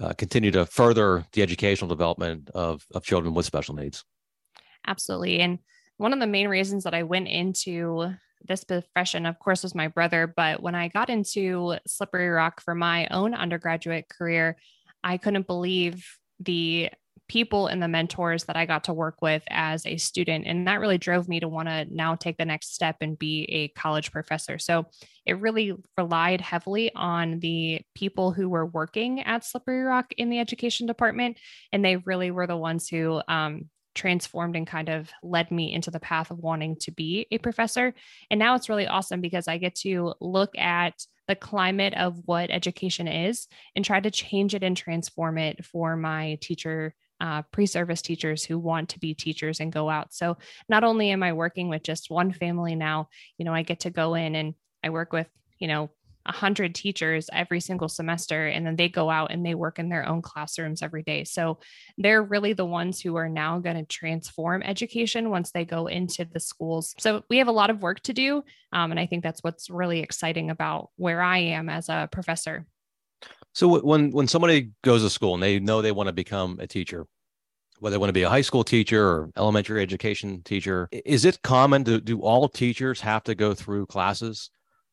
uh, 0.00 0.12
continue 0.14 0.50
to 0.50 0.66
further 0.66 1.24
the 1.32 1.42
educational 1.42 1.88
development 1.88 2.50
of 2.54 2.84
of 2.94 3.04
children 3.04 3.34
with 3.34 3.46
special 3.46 3.74
needs. 3.74 4.04
Absolutely, 4.86 5.40
and 5.40 5.58
one 5.96 6.12
of 6.12 6.20
the 6.20 6.26
main 6.26 6.48
reasons 6.48 6.84
that 6.84 6.94
I 6.94 7.04
went 7.04 7.28
into 7.28 8.12
this 8.46 8.64
profession, 8.64 9.26
of 9.26 9.38
course, 9.38 9.62
was 9.62 9.74
my 9.74 9.88
brother. 9.88 10.26
But 10.26 10.62
when 10.62 10.74
I 10.74 10.88
got 10.88 11.10
into 11.10 11.76
Slippery 11.86 12.28
Rock 12.28 12.60
for 12.60 12.74
my 12.74 13.06
own 13.08 13.34
undergraduate 13.34 14.08
career, 14.08 14.56
I 15.04 15.16
couldn't 15.16 15.46
believe 15.46 16.04
the 16.40 16.90
people 17.32 17.66
and 17.66 17.82
the 17.82 17.88
mentors 17.88 18.44
that 18.44 18.58
I 18.58 18.66
got 18.66 18.84
to 18.84 18.92
work 18.92 19.22
with 19.22 19.42
as 19.48 19.86
a 19.86 19.96
student. 19.96 20.46
And 20.46 20.68
that 20.68 20.80
really 20.80 20.98
drove 20.98 21.30
me 21.30 21.40
to 21.40 21.48
want 21.48 21.66
to 21.66 21.86
now 21.90 22.14
take 22.14 22.36
the 22.36 22.44
next 22.44 22.74
step 22.74 22.96
and 23.00 23.18
be 23.18 23.44
a 23.44 23.68
college 23.68 24.12
professor. 24.12 24.58
So 24.58 24.84
it 25.24 25.40
really 25.40 25.72
relied 25.96 26.42
heavily 26.42 26.94
on 26.94 27.40
the 27.40 27.80
people 27.94 28.32
who 28.32 28.50
were 28.50 28.66
working 28.66 29.22
at 29.22 29.46
Slippery 29.46 29.80
Rock 29.80 30.12
in 30.18 30.28
the 30.28 30.40
education 30.40 30.86
department. 30.86 31.38
And 31.72 31.82
they 31.82 31.96
really 31.96 32.30
were 32.30 32.46
the 32.46 32.54
ones 32.54 32.86
who, 32.86 33.22
um, 33.26 33.70
transformed 33.94 34.56
and 34.56 34.66
kind 34.66 34.90
of 34.90 35.10
led 35.22 35.50
me 35.50 35.72
into 35.72 35.90
the 35.90 36.00
path 36.00 36.30
of 36.30 36.38
wanting 36.38 36.76
to 36.80 36.90
be 36.90 37.26
a 37.30 37.38
professor. 37.38 37.94
And 38.30 38.38
now 38.38 38.56
it's 38.56 38.68
really 38.68 38.86
awesome 38.86 39.22
because 39.22 39.48
I 39.48 39.56
get 39.56 39.74
to 39.76 40.14
look 40.20 40.56
at 40.58 40.94
the 41.28 41.36
climate 41.36 41.94
of 41.94 42.20
what 42.26 42.50
education 42.50 43.06
is 43.06 43.46
and 43.74 43.84
try 43.84 44.00
to 44.00 44.10
change 44.10 44.54
it 44.54 44.62
and 44.62 44.76
transform 44.76 45.38
it 45.38 45.64
for 45.64 45.96
my 45.96 46.38
teacher 46.40 46.94
uh, 47.22 47.42
pre-service 47.52 48.02
teachers 48.02 48.44
who 48.44 48.58
want 48.58 48.90
to 48.90 48.98
be 48.98 49.14
teachers 49.14 49.60
and 49.60 49.72
go 49.72 49.88
out. 49.88 50.12
So 50.12 50.36
not 50.68 50.82
only 50.82 51.10
am 51.10 51.22
I 51.22 51.32
working 51.32 51.68
with 51.68 51.84
just 51.84 52.10
one 52.10 52.32
family 52.32 52.74
now, 52.74 53.08
you 53.38 53.44
know, 53.44 53.54
I 53.54 53.62
get 53.62 53.80
to 53.80 53.90
go 53.90 54.14
in 54.14 54.34
and 54.34 54.54
I 54.82 54.90
work 54.90 55.12
with, 55.12 55.28
you 55.58 55.68
know, 55.68 55.90
a 56.26 56.32
hundred 56.32 56.74
teachers 56.74 57.28
every 57.32 57.60
single 57.60 57.88
semester, 57.88 58.46
and 58.46 58.64
then 58.64 58.76
they 58.76 58.88
go 58.88 59.10
out 59.10 59.32
and 59.32 59.44
they 59.44 59.54
work 59.54 59.78
in 59.78 59.88
their 59.88 60.06
own 60.06 60.22
classrooms 60.22 60.82
every 60.82 61.02
day. 61.02 61.24
So 61.24 61.58
they're 61.98 62.22
really 62.22 62.52
the 62.52 62.64
ones 62.64 63.00
who 63.00 63.16
are 63.16 63.28
now 63.28 63.58
going 63.58 63.76
to 63.76 63.84
transform 63.84 64.62
education 64.62 65.30
once 65.30 65.50
they 65.50 65.64
go 65.64 65.86
into 65.86 66.24
the 66.24 66.40
schools. 66.40 66.94
So 66.98 67.24
we 67.28 67.38
have 67.38 67.48
a 67.48 67.52
lot 67.52 67.70
of 67.70 67.82
work 67.82 68.00
to 68.00 68.12
do, 68.12 68.44
um, 68.72 68.92
and 68.92 69.00
I 69.00 69.06
think 69.06 69.22
that's 69.24 69.42
what's 69.42 69.68
really 69.70 70.00
exciting 70.00 70.50
about 70.50 70.90
where 70.96 71.20
I 71.20 71.38
am 71.38 71.68
as 71.68 71.88
a 71.88 72.08
professor. 72.10 72.66
So 73.54 73.80
when 73.80 74.10
when 74.10 74.28
somebody 74.28 74.70
goes 74.82 75.02
to 75.02 75.10
school 75.10 75.34
and 75.34 75.42
they 75.42 75.58
know 75.58 75.82
they 75.82 75.92
want 75.92 76.08
to 76.08 76.12
become 76.12 76.58
a 76.60 76.66
teacher, 76.66 77.06
whether 77.80 77.94
they 77.94 77.98
want 77.98 78.08
to 78.08 78.14
be 78.14 78.22
a 78.22 78.28
high 78.28 78.40
school 78.40 78.64
teacher 78.64 79.06
or 79.06 79.30
elementary 79.36 79.82
education 79.82 80.42
teacher, 80.42 80.88
is 80.92 81.24
it 81.24 81.42
common 81.42 81.84
to 81.84 82.00
do 82.00 82.20
all 82.20 82.48
teachers 82.48 83.00
have 83.00 83.24
to 83.24 83.34
go 83.34 83.54
through 83.54 83.86
classes 83.86 84.50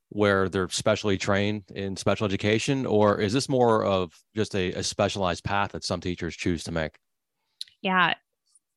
where 0.09 0.49
they're 0.49 0.69
specially 0.69 1.17
trained 1.17 1.63
in 1.75 1.95
special 1.95 2.25
education, 2.25 2.85
or 2.85 3.21
is 3.21 3.31
this 3.31 3.47
more 3.47 3.85
of 3.85 4.11
just 4.35 4.55
a, 4.55 4.71
a 4.73 4.83
specialized 4.83 5.43
path 5.43 5.71
that 5.71 5.83
some 5.83 6.01
teachers 6.01 6.35
choose 6.35 6.63
to 6.63 6.71
make? 6.71 6.97
Yeah, 7.81 8.15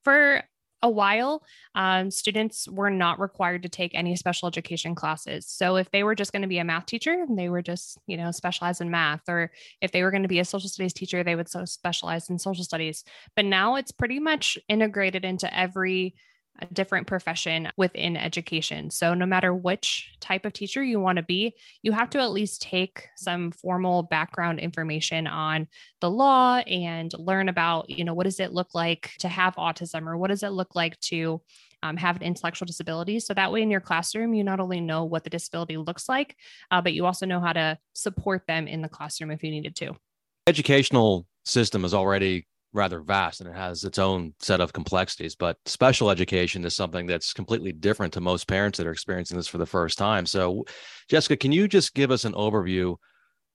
for 0.05 0.43
a 0.83 0.91
while, 0.91 1.45
um, 1.75 2.11
students 2.11 2.69
were 2.69 2.91
not 2.91 3.21
required 3.21 3.63
to 3.63 3.69
take 3.69 3.95
any 3.95 4.17
special 4.17 4.49
education 4.49 4.95
classes. 4.95 5.47
So 5.47 5.77
if 5.77 5.91
they 5.91 6.03
were 6.03 6.15
just 6.15 6.33
going 6.33 6.43
to 6.43 6.49
be 6.49 6.59
a 6.59 6.65
math 6.65 6.87
teacher, 6.87 7.13
and 7.13 7.39
they 7.39 7.49
were 7.49 7.63
just, 7.63 7.99
you 8.07 8.17
know, 8.17 8.31
specialized 8.31 8.81
in 8.81 8.91
math. 8.91 9.23
Or 9.29 9.53
if 9.81 9.93
they 9.93 10.03
were 10.03 10.11
going 10.11 10.23
to 10.23 10.29
be 10.29 10.41
a 10.41 10.45
social 10.45 10.69
studies 10.69 10.93
teacher, 10.93 11.23
they 11.23 11.37
would 11.37 11.49
so 11.49 11.65
specialize 11.65 12.29
in 12.29 12.39
social 12.39 12.65
studies. 12.65 13.05
But 13.37 13.45
now 13.45 13.77
it's 13.77 13.93
pretty 13.93 14.19
much 14.19 14.59
integrated 14.69 15.25
into 15.25 15.53
every 15.57 16.15
a 16.61 16.67
different 16.67 17.07
profession 17.07 17.69
within 17.77 18.17
education. 18.17 18.91
So, 18.91 19.15
no 19.15 19.27
matter 19.27 19.55
which 19.55 20.13
type 20.21 20.45
of 20.45 20.53
teacher 20.53 20.83
you 20.83 21.01
want 21.01 21.17
to 21.17 21.23
be, 21.23 21.55
you 21.83 21.93
have 21.93 22.11
to 22.11 22.21
at 22.21 22.31
least 22.31 22.63
take 22.63 23.09
some 23.17 23.51
formal 23.53 24.03
background 24.03 24.61
information 24.61 25.27
on 25.27 25.67
the 26.01 26.11
law 26.11 26.59
and 26.59 27.13
learn 27.19 27.49
about, 27.49 27.91
you 27.91 28.05
know, 28.05 28.15
what 28.15 28.25
does 28.25 28.41
it 28.41 28.53
look 28.53 28.75
like 28.75 29.11
to 29.19 29.29
have 29.29 29.57
autism 29.57 30.07
or 30.07 30.17
what 30.17 30.29
does 30.29 30.43
it 30.43 30.51
look 30.51 30.75
like 30.75 30.99
to 31.01 31.41
um, 31.83 31.97
have 31.97 32.17
an 32.17 32.23
intellectual 32.23 32.67
disability. 32.67 33.19
So 33.19 33.35
that 33.35 33.51
way 33.51 33.63
in 33.63 33.71
your 33.71 33.81
classroom, 33.81 34.35
you 34.35 34.45
not 34.45 34.61
only 34.61 34.81
know 34.81 35.05
what 35.05 35.25
the 35.25 35.31
disability 35.31 35.77
looks 35.77 36.09
like, 36.09 36.37
uh, 36.71 36.81
but 36.81 36.93
you 36.93 37.07
also 37.07 37.27
know 37.27 37.41
how 37.41 37.53
to 37.53 37.79
support 37.93 38.47
them 38.47 38.69
in 38.69 38.83
the 38.83 38.89
classroom 38.89 39.31
if 39.31 39.43
you 39.43 39.51
needed 39.51 39.75
to. 39.77 39.97
Educational 40.47 41.27
system 41.45 41.85
is 41.85 41.95
already 41.95 42.47
rather 42.73 43.01
vast 43.01 43.41
and 43.41 43.51
it 43.51 43.57
has 43.57 43.85
its 43.85 43.99
own 43.99 44.33
set 44.39 44.61
of 44.61 44.73
complexities 44.73 45.35
but 45.35 45.57
special 45.67 46.11
education 46.11 46.65
is 46.65 46.75
something 46.75 47.07
that's 47.07 47.33
completely 47.33 47.73
different 47.73 48.13
to 48.13 48.21
most 48.21 48.47
parents 48.47 48.79
that 48.79 48.87
are 48.87 48.93
experiencing 48.93 49.37
this 49.37 49.49
for 49.49 49.59
the 49.59 49.67
first 49.67 49.99
time 49.99 50.25
so 50.25 50.65
jessica 51.09 51.37
can 51.37 51.53
you 51.53 51.69
just 51.69 51.95
give 51.95 52.11
us 52.11 52.25
an 52.25 52.33
overview 52.33 52.97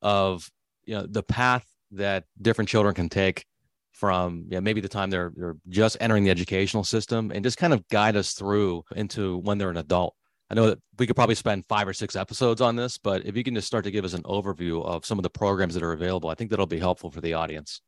of 0.02 0.50
you 0.86 0.96
know 0.96 1.06
the 1.08 1.24
path 1.24 1.66
that 1.92 2.26
different 2.42 2.70
children 2.70 2.94
can 2.94 3.10
take 3.10 3.46
from 3.92 4.46
yeah, 4.50 4.60
maybe 4.60 4.82
the 4.82 4.88
time 4.88 5.10
they're 5.10 5.32
they're 5.36 5.56
just 5.70 5.98
entering 6.00 6.24
the 6.24 6.30
educational 6.30 6.84
system 6.84 7.32
and 7.32 7.44
just 7.44 7.58
kind 7.58 7.74
of 7.74 7.88
guide 7.88 8.16
us 8.16 8.34
through 8.34 8.84
into 8.96 9.38
when 9.40 9.58
they're 9.58 9.72
an 9.72 9.78
adult 9.78 10.16
I 10.50 10.54
know 10.54 10.68
that 10.68 10.80
we 10.98 11.06
could 11.06 11.16
probably 11.16 11.36
spend 11.36 11.66
five 11.68 11.88
or 11.88 11.94
six 11.94 12.16
episodes 12.16 12.62
on 12.62 12.78
this, 12.78 12.98
but 12.98 13.26
if 13.26 13.36
you 13.36 13.44
can 13.44 13.54
just 13.54 13.68
start 13.68 13.84
to 13.84 13.92
give 13.92 14.06
us 14.06 14.14
an 14.14 14.24
overview 14.24 14.84
of 14.86 15.06
some 15.06 15.20
of 15.20 15.24
the 15.24 15.30
programs 15.30 15.74
that 15.74 15.84
are 15.84 15.92
available, 15.92 16.30
I 16.30 16.36
think 16.36 16.50
that'll 16.50 16.66
be 16.66 16.80
helpful 16.80 17.12
for 17.12 17.20
the 17.20 17.34
audience. 17.34 17.82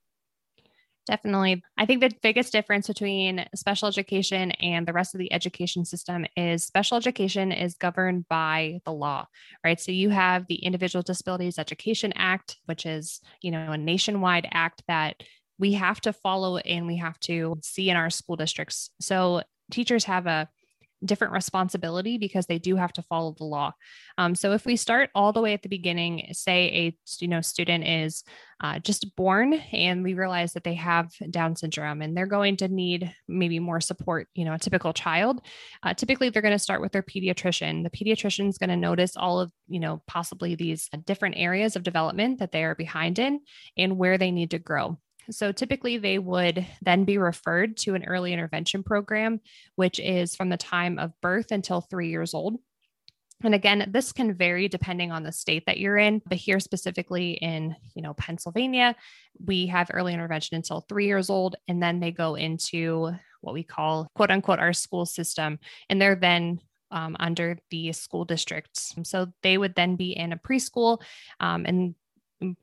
Definitely. 1.10 1.64
I 1.76 1.88
think 1.88 2.02
the 2.02 2.12
biggest 2.22 2.52
difference 2.52 2.88
between 2.88 3.44
special 3.56 3.88
education 3.88 4.52
and 4.52 4.88
the 4.88 4.94
rest 4.94 5.16
of 5.16 5.20
the 5.20 5.34
education 5.34 5.84
system 5.84 6.28
is 6.38 6.64
special 6.64 6.98
education 6.98 7.52
is 7.52 7.74
governed 7.74 8.28
by 8.28 8.80
the 8.86 8.94
law, 8.94 9.26
right? 9.64 9.80
So 9.82 9.92
you 9.92 10.12
have 10.12 10.46
the 10.46 10.58
Individual 10.58 11.02
Disabilities 11.02 11.58
Education 11.58 12.14
Act, 12.16 12.58
which 12.66 12.86
is, 12.86 13.22
you 13.42 13.50
know, 13.50 13.72
a 13.72 13.78
nationwide 13.78 14.48
act 14.52 14.84
that 14.88 15.24
we 15.58 15.74
have 15.74 16.00
to 16.02 16.14
follow 16.14 16.58
and 16.58 16.86
we 16.86 16.98
have 16.98 17.20
to 17.22 17.58
see 17.64 17.90
in 17.90 17.98
our 17.98 18.12
school 18.12 18.36
districts. 18.36 18.92
So 19.02 19.42
teachers 19.72 20.04
have 20.04 20.28
a 20.28 20.48
different 21.04 21.34
responsibility 21.34 22.18
because 22.18 22.46
they 22.46 22.60
do 22.60 22.76
have 22.76 22.94
to 22.94 23.02
follow 23.04 23.34
the 23.38 23.44
law. 23.44 23.72
Um, 24.18 24.36
so 24.36 24.52
if 24.52 24.66
we 24.66 24.76
start 24.76 25.10
all 25.16 25.32
the 25.32 25.42
way 25.42 25.54
at 25.54 25.62
the 25.62 25.70
beginning, 25.70 26.28
say 26.34 26.66
a 26.66 26.98
you 27.22 27.28
know 27.28 27.42
student 27.42 27.86
is 27.88 28.24
uh, 28.62 28.80
just 28.80 29.16
born 29.16 29.54
and 29.72 30.04
we 30.04 30.14
realize 30.14 30.54
that 30.54 30.64
they 30.64 30.74
have 30.74 31.12
Down 31.30 31.56
syndrome 31.56 32.02
and 32.02 32.16
they're 32.16 32.26
going 32.26 32.58
to 32.58 32.68
need 32.68 33.14
maybe 33.28 33.60
more 33.60 33.80
support, 33.80 34.28
you 34.36 34.44
know, 34.44 34.54
a 34.54 34.60
typical 34.60 34.92
child. 34.92 35.42
Uh, 35.82 35.94
typically, 35.94 36.30
they're 36.30 36.42
going 36.42 36.52
to 36.52 36.60
start 36.60 36.82
with 36.82 36.92
their 36.92 37.04
pediatrician. 37.04 37.84
The 37.84 37.90
pediatrician 37.90 38.50
is 38.50 38.58
going 38.58 38.70
to 38.70 38.76
notice 38.76 39.16
all 39.16 39.40
of 39.40 39.52
you 39.68 39.80
know 39.80 40.02
possibly 40.08 40.56
these 40.56 40.90
different 41.06 41.36
areas 41.38 41.76
of 41.76 41.84
development 41.84 42.40
that 42.40 42.52
they 42.52 42.64
are 42.64 42.76
behind 42.76 43.20
in 43.20 43.40
and 43.78 43.98
where 43.98 44.18
they 44.18 44.32
need 44.32 44.52
to 44.52 44.60
grow. 44.60 44.98
So 45.32 45.52
typically, 45.52 45.98
they 45.98 46.20
would 46.20 46.66
then 46.82 47.06
be 47.06 47.18
referred 47.18 47.78
to 47.78 47.96
an 47.96 48.06
early 48.06 48.34
intervention 48.34 48.84
program, 48.84 49.42
which 49.76 50.00
is 50.00 50.36
from 50.36 50.50
the 50.50 50.58
time 50.58 51.00
of 51.00 51.14
birth 51.22 51.52
until 51.52 51.82
three 51.82 52.10
years 52.10 52.34
old. 52.34 52.58
And 53.44 53.56
again, 53.56 53.90
this 53.92 54.12
can 54.12 54.34
vary 54.34 54.68
depending 54.68 55.12
on 55.12 55.24
the 55.24 55.32
state 55.32 55.66
that 55.66 55.80
you're 55.80 55.98
in. 55.98 56.22
But 56.26 56.38
here 56.38 56.60
specifically 56.60 57.34
in, 57.34 57.76
you 57.96 58.02
know, 58.02 58.14
Pennsylvania, 58.16 58.96
we 59.46 59.68
have 59.68 59.90
early 59.94 60.14
intervention 60.14 60.58
until 60.58 60.82
three 60.82 61.06
years 61.06 61.30
old, 61.30 61.56
and 61.68 61.82
then 61.82 62.00
they 62.00 62.12
go 62.12 62.36
into 62.36 63.12
what 63.42 63.54
we 63.54 63.64
call 63.64 64.10
quote 64.16 64.32
unquote 64.32 64.60
our 64.60 64.74
school 64.74 65.06
system. 65.06 65.60
And 65.90 66.02
they're 66.02 66.16
then 66.16 66.60
um, 66.92 67.16
under 67.20 67.58
the 67.70 67.94
school 67.94 68.26
districts. 68.26 68.94
So 69.04 69.28
they 69.44 69.58
would 69.58 69.76
then 69.76 69.96
be 69.96 70.12
in 70.12 70.34
a 70.34 70.38
preschool 70.38 71.02
um, 71.40 71.66
and 71.66 71.96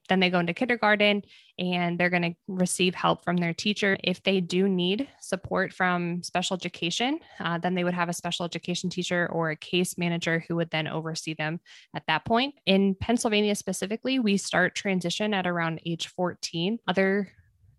then 0.09 0.21
they 0.21 0.31
go 0.31 0.39
into 0.39 0.55
kindergarten 0.55 1.23
and 1.59 1.99
they're 1.99 2.11
going 2.11 2.23
to 2.23 2.35
receive 2.49 2.95
help 2.95 3.25
from 3.25 3.37
their 3.37 3.53
teacher. 3.53 3.97
If 4.03 4.23
they 4.23 4.41
do 4.41 4.69
need 4.69 5.09
support 5.21 5.73
from 5.73 6.23
special 6.23 6.57
education, 6.57 7.21
uh, 7.41 7.59
then 7.59 7.75
they 7.75 7.85
would 7.85 7.95
have 7.95 8.09
a 8.09 8.15
special 8.15 8.45
education 8.45 8.91
teacher 8.91 9.29
or 9.31 9.51
a 9.51 9.57
case 9.57 9.99
manager 9.99 10.45
who 10.49 10.57
would 10.57 10.71
then 10.71 10.89
oversee 10.89 11.35
them 11.35 11.61
at 11.95 12.05
that 12.07 12.25
point. 12.25 12.55
In 12.67 12.95
Pennsylvania 12.95 13.55
specifically, 13.55 14.19
we 14.19 14.37
start 14.37 14.75
transition 14.75 15.35
at 15.35 15.47
around 15.47 15.81
age 15.85 16.09
14. 16.09 16.79
Other 16.89 17.33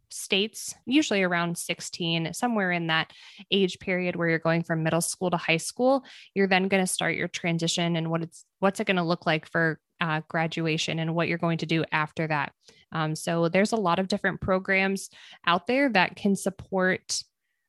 states, 0.10 0.74
usually 0.86 1.24
around 1.24 1.58
16, 1.58 2.34
somewhere 2.34 2.72
in 2.72 2.88
that 2.88 3.12
age 3.51 3.80
period 3.80 4.16
where 4.16 4.30
you're 4.30 4.39
going 4.39 4.63
from 4.63 4.84
middle 4.84 5.01
school 5.01 5.30
to 5.32 5.38
high 5.38 5.58
school, 5.58 6.04
you're 6.34 6.48
then 6.48 6.68
going 6.68 6.84
to 6.84 6.92
start 6.92 7.16
your 7.16 7.27
transition 7.27 7.96
and 7.96 8.10
what 8.10 8.24
it's 8.24 8.46
what's 8.60 8.80
it 8.80 8.88
going 8.88 8.98
to 8.98 9.04
look 9.04 9.25
like 9.25 9.48
for 9.48 9.80
uh, 10.01 10.22
graduation 10.27 11.00
and 11.00 11.16
what 11.16 11.27
you're 11.27 11.38
going 11.38 11.60
to 11.60 11.66
do 11.66 11.84
after 11.92 12.27
that. 12.27 12.54
Um, 12.92 13.16
so 13.16 13.50
there's 13.50 13.74
a 13.74 13.77
lot 13.77 14.00
of 14.00 14.08
different 14.08 14.42
programs 14.42 15.10
out 15.46 15.68
there 15.68 15.89
that 15.89 16.16
can 16.16 16.36
support 16.36 17.24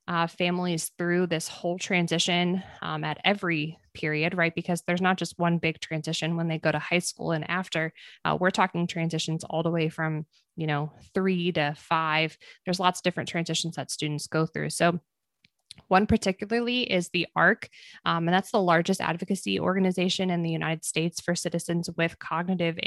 uh, 0.07 0.25
families 0.25 0.91
through 0.97 1.27
this 1.27 1.47
whole 1.47 1.77
transition 1.77 2.63
um, 2.81 3.03
at 3.03 3.19
every 3.23 3.77
period, 3.93 4.35
right? 4.35 4.55
Because 4.55 4.81
there's 4.87 5.01
not 5.01 5.17
just 5.17 5.37
one 5.37 5.59
big 5.59 5.79
transition 5.81 6.35
when 6.35 6.47
they 6.47 6.57
go 6.57 6.71
to 6.71 6.79
high 6.79 6.99
school 6.99 7.31
and 7.31 7.47
after. 7.47 7.93
Uh, 8.25 8.35
we're 8.39 8.49
talking 8.49 8.87
transitions 8.87 9.43
all 9.43 9.61
the 9.61 9.69
way 9.69 9.87
from, 9.87 10.25
you 10.55 10.65
know, 10.65 10.91
three 11.13 11.51
to 11.51 11.75
five. 11.77 12.35
There's 12.65 12.79
lots 12.79 12.99
of 12.99 13.03
different 13.03 13.29
transitions 13.29 13.75
that 13.75 13.91
students 13.91 14.25
go 14.25 14.47
through. 14.47 14.71
So 14.71 14.99
one 15.87 16.05
particularly 16.05 16.83
is 16.83 17.09
the 17.09 17.27
ARC, 17.35 17.69
um, 18.05 18.27
and 18.27 18.33
that's 18.33 18.51
the 18.51 18.61
largest 18.61 19.01
advocacy 19.01 19.59
organization 19.59 20.29
in 20.29 20.43
the 20.43 20.49
United 20.49 20.85
States 20.85 21.19
for 21.19 21.35
citizens 21.35 21.89
with 21.97 22.19
cognitive, 22.19 22.77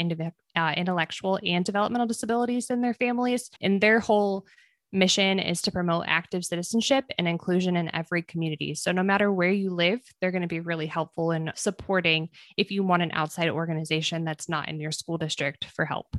uh, 0.57 0.75
intellectual, 0.77 1.39
and 1.45 1.65
developmental 1.65 2.07
disabilities 2.07 2.71
in 2.71 2.81
their 2.81 2.95
families. 2.95 3.51
And 3.61 3.81
their 3.81 4.01
whole 4.01 4.47
mission 4.93 5.39
is 5.39 5.63
to 5.63 5.73
promote 5.73 6.05
active 6.07 6.45
citizenship 6.45 7.05
and 7.19 7.27
inclusion 7.27 7.77
in 7.77 7.95
every 7.95 8.23
community. 8.23 8.75
So, 8.75 8.93
no 8.93 9.03
matter 9.03 9.33
where 9.33 9.51
you 9.51 9.71
live, 9.71 10.01
they're 10.21 10.31
going 10.31 10.43
to 10.43 10.49
be 10.49 10.61
really 10.61 10.87
helpful 10.87 11.33
in 11.33 11.51
supporting 11.55 12.29
if 12.57 12.71
you 12.71 12.83
want 12.83 13.03
an 13.03 13.11
outside 13.13 13.49
organization 13.49 14.25
that's 14.25 14.49
not 14.49 14.69
in 14.69 14.79
your 14.79 14.93
school 14.93 15.19
district 15.19 15.65
for 15.65 15.85
help. 15.85 16.15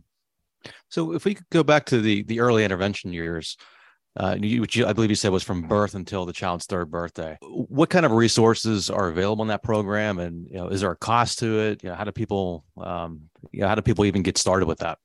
So, 0.89 1.13
if 1.13 1.25
we 1.25 1.35
could 1.35 1.49
go 1.51 1.63
back 1.63 1.85
to 1.87 2.01
the 2.01 2.23
the 2.23 2.39
early 2.39 2.65
intervention 2.65 3.13
years, 3.13 3.57
uh, 4.17 4.37
which 4.37 4.79
I 4.79 4.93
believe 4.93 5.09
you 5.09 5.15
said 5.15 5.31
was 5.31 5.43
from 5.43 5.63
birth 5.63 5.95
until 5.95 6.25
the 6.25 6.33
child's 6.33 6.65
third 6.65 6.91
birthday. 6.91 7.37
What 7.41 7.89
kind 7.89 8.05
of 8.05 8.11
resources 8.11 8.89
are 8.89 9.09
available 9.09 9.41
in 9.41 9.47
that 9.47 9.63
program, 9.63 10.19
and 10.19 10.47
you 10.49 10.57
know, 10.57 10.67
is 10.67 10.81
there 10.81 10.91
a 10.91 10.95
cost 10.95 11.39
to 11.39 11.59
it? 11.59 11.83
You 11.83 11.89
know, 11.89 11.95
how 11.95 12.03
do 12.03 12.11
people, 12.11 12.65
um, 12.77 13.29
you 13.51 13.61
know, 13.61 13.67
how 13.67 13.75
do 13.75 13.81
people 13.81 14.05
even 14.05 14.21
get 14.21 14.37
started 14.37 14.67
with 14.67 14.79
that? 14.79 14.99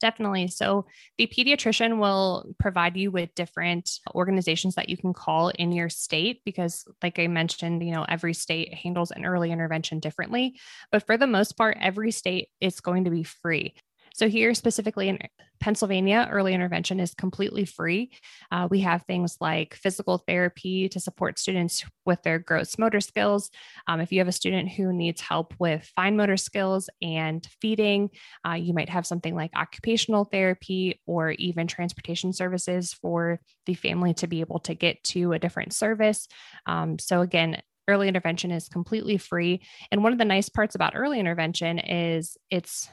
Definitely. 0.00 0.48
So 0.48 0.84
the 1.16 1.26
pediatrician 1.26 1.98
will 1.98 2.52
provide 2.58 2.96
you 2.96 3.10
with 3.10 3.34
different 3.34 3.90
organizations 4.14 4.74
that 4.74 4.90
you 4.90 4.96
can 4.96 5.14
call 5.14 5.48
in 5.48 5.72
your 5.72 5.88
state 5.88 6.42
because 6.44 6.84
like 7.02 7.18
I 7.18 7.28
mentioned, 7.28 7.82
you 7.82 7.92
know, 7.92 8.04
every 8.06 8.34
state 8.34 8.74
handles 8.74 9.10
an 9.10 9.24
early 9.24 9.50
intervention 9.50 10.00
differently, 10.00 10.60
but 10.92 11.06
for 11.06 11.16
the 11.16 11.26
most 11.26 11.56
part 11.56 11.78
every 11.80 12.10
state 12.10 12.48
is 12.60 12.80
going 12.80 13.04
to 13.04 13.10
be 13.10 13.22
free. 13.22 13.74
So, 14.16 14.30
here 14.30 14.54
specifically 14.54 15.10
in 15.10 15.18
Pennsylvania, 15.60 16.26
early 16.32 16.54
intervention 16.54 17.00
is 17.00 17.12
completely 17.12 17.66
free. 17.66 18.10
Uh, 18.50 18.66
we 18.70 18.80
have 18.80 19.02
things 19.02 19.36
like 19.42 19.74
physical 19.74 20.16
therapy 20.16 20.88
to 20.88 20.98
support 20.98 21.38
students 21.38 21.84
with 22.06 22.22
their 22.22 22.38
gross 22.38 22.78
motor 22.78 23.00
skills. 23.00 23.50
Um, 23.86 24.00
if 24.00 24.12
you 24.12 24.20
have 24.20 24.28
a 24.28 24.32
student 24.32 24.70
who 24.70 24.90
needs 24.90 25.20
help 25.20 25.52
with 25.58 25.92
fine 25.94 26.16
motor 26.16 26.38
skills 26.38 26.88
and 27.02 27.46
feeding, 27.60 28.08
uh, 28.48 28.54
you 28.54 28.72
might 28.72 28.88
have 28.88 29.06
something 29.06 29.34
like 29.34 29.50
occupational 29.54 30.24
therapy 30.24 31.02
or 31.04 31.32
even 31.32 31.66
transportation 31.66 32.32
services 32.32 32.94
for 32.94 33.38
the 33.66 33.74
family 33.74 34.14
to 34.14 34.26
be 34.26 34.40
able 34.40 34.60
to 34.60 34.74
get 34.74 35.04
to 35.04 35.34
a 35.34 35.38
different 35.38 35.74
service. 35.74 36.26
Um, 36.64 36.98
so, 36.98 37.20
again, 37.20 37.60
early 37.86 38.08
intervention 38.08 38.50
is 38.50 38.70
completely 38.70 39.18
free. 39.18 39.60
And 39.92 40.02
one 40.02 40.12
of 40.12 40.18
the 40.18 40.24
nice 40.24 40.48
parts 40.48 40.74
about 40.74 40.96
early 40.96 41.20
intervention 41.20 41.78
is 41.78 42.38
it's 42.48 42.88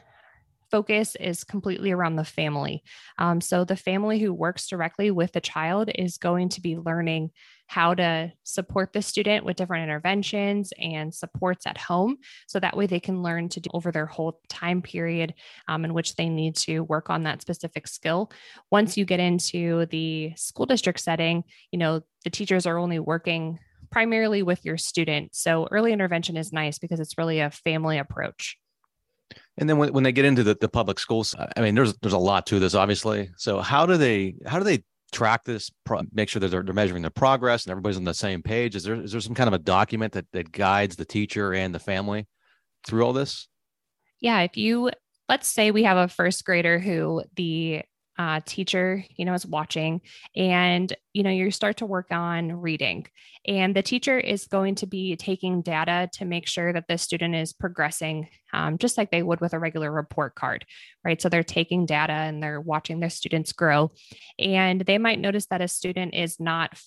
focus 0.73 1.15
is 1.19 1.43
completely 1.43 1.91
around 1.91 2.15
the 2.15 2.23
family. 2.23 2.81
Um, 3.19 3.41
so 3.41 3.63
the 3.63 3.75
family 3.75 4.17
who 4.17 4.33
works 4.33 4.67
directly 4.67 5.11
with 5.11 5.31
the 5.31 5.39
child 5.39 5.91
is 5.93 6.17
going 6.17 6.49
to 6.49 6.61
be 6.61 6.79
learning 6.79 7.29
how 7.67 7.93
to 7.93 8.31
support 8.41 8.91
the 8.91 9.03
student 9.03 9.45
with 9.45 9.55
different 9.55 9.83
interventions 9.83 10.73
and 10.79 11.13
supports 11.13 11.67
at 11.67 11.77
home. 11.77 12.17
So 12.47 12.59
that 12.59 12.75
way 12.75 12.87
they 12.87 12.99
can 12.99 13.21
learn 13.21 13.49
to 13.49 13.59
do 13.59 13.69
over 13.71 13.91
their 13.91 14.07
whole 14.07 14.41
time 14.49 14.81
period 14.81 15.35
um, 15.67 15.85
in 15.85 15.93
which 15.93 16.15
they 16.15 16.27
need 16.27 16.55
to 16.55 16.79
work 16.79 17.07
on 17.11 17.21
that 17.23 17.43
specific 17.43 17.87
skill. 17.87 18.31
Once 18.71 18.97
you 18.97 19.05
get 19.05 19.19
into 19.19 19.85
the 19.91 20.33
school 20.35 20.65
district 20.65 21.01
setting, 21.01 21.43
you 21.71 21.77
know, 21.77 22.01
the 22.23 22.31
teachers 22.31 22.65
are 22.65 22.79
only 22.79 22.97
working 22.97 23.59
primarily 23.91 24.41
with 24.41 24.65
your 24.65 24.79
student. 24.79 25.35
So 25.35 25.67
early 25.69 25.93
intervention 25.93 26.35
is 26.35 26.51
nice 26.51 26.79
because 26.79 26.99
it's 26.99 27.19
really 27.19 27.41
a 27.41 27.51
family 27.51 27.99
approach. 27.99 28.57
And 29.57 29.69
then 29.69 29.77
when, 29.77 29.93
when 29.93 30.03
they 30.03 30.11
get 30.11 30.25
into 30.25 30.43
the, 30.43 30.55
the 30.59 30.69
public 30.69 30.99
schools, 30.99 31.35
I 31.55 31.61
mean, 31.61 31.75
there's 31.75 31.93
there's 32.01 32.13
a 32.13 32.17
lot 32.17 32.45
to 32.47 32.59
this, 32.59 32.73
obviously. 32.73 33.29
So 33.37 33.59
how 33.59 33.85
do 33.85 33.97
they 33.97 34.35
how 34.45 34.57
do 34.57 34.65
they 34.65 34.83
track 35.11 35.43
this, 35.43 35.69
pro- 35.85 36.01
make 36.11 36.27
sure 36.27 36.39
that 36.39 36.49
they're, 36.49 36.63
they're 36.63 36.73
measuring 36.73 37.03
their 37.03 37.11
progress 37.11 37.65
and 37.65 37.71
everybody's 37.71 37.97
on 37.97 38.03
the 38.03 38.13
same 38.13 38.41
page? 38.41 38.75
Is 38.75 38.83
there 38.83 38.95
is 38.95 39.11
there 39.11 39.21
some 39.21 39.35
kind 39.35 39.47
of 39.47 39.53
a 39.53 39.59
document 39.59 40.13
that 40.13 40.25
that 40.33 40.51
guides 40.51 40.95
the 40.95 41.05
teacher 41.05 41.53
and 41.53 41.73
the 41.73 41.79
family 41.79 42.27
through 42.85 43.03
all 43.03 43.13
this? 43.13 43.47
Yeah, 44.19 44.41
if 44.41 44.57
you 44.57 44.91
let's 45.29 45.47
say 45.47 45.71
we 45.71 45.83
have 45.83 45.97
a 45.97 46.07
first 46.07 46.43
grader 46.45 46.79
who 46.79 47.23
the 47.35 47.83
uh, 48.17 48.39
teacher, 48.45 49.03
you 49.15 49.25
know, 49.25 49.33
is 49.33 49.45
watching 49.45 50.01
and, 50.35 50.95
you 51.13 51.23
know, 51.23 51.29
you 51.29 51.49
start 51.51 51.77
to 51.77 51.85
work 51.85 52.11
on 52.11 52.51
reading. 52.51 53.07
And 53.45 53.75
the 53.75 53.81
teacher 53.81 54.17
is 54.17 54.47
going 54.47 54.75
to 54.75 54.87
be 54.87 55.15
taking 55.15 55.61
data 55.61 56.09
to 56.13 56.25
make 56.25 56.47
sure 56.47 56.71
that 56.71 56.87
the 56.87 56.97
student 56.97 57.35
is 57.35 57.53
progressing, 57.53 58.29
um, 58.53 58.77
just 58.77 58.97
like 58.97 59.11
they 59.11 59.23
would 59.23 59.41
with 59.41 59.53
a 59.53 59.59
regular 59.59 59.91
report 59.91 60.35
card, 60.35 60.65
right? 61.03 61.21
So 61.21 61.27
they're 61.27 61.43
taking 61.43 61.85
data 61.85 62.13
and 62.13 62.41
they're 62.41 62.61
watching 62.61 62.99
their 62.99 63.09
students 63.09 63.51
grow. 63.51 63.91
And 64.39 64.81
they 64.81 64.97
might 64.97 65.19
notice 65.19 65.47
that 65.47 65.61
a 65.61 65.67
student 65.67 66.13
is 66.13 66.39
not 66.39 66.77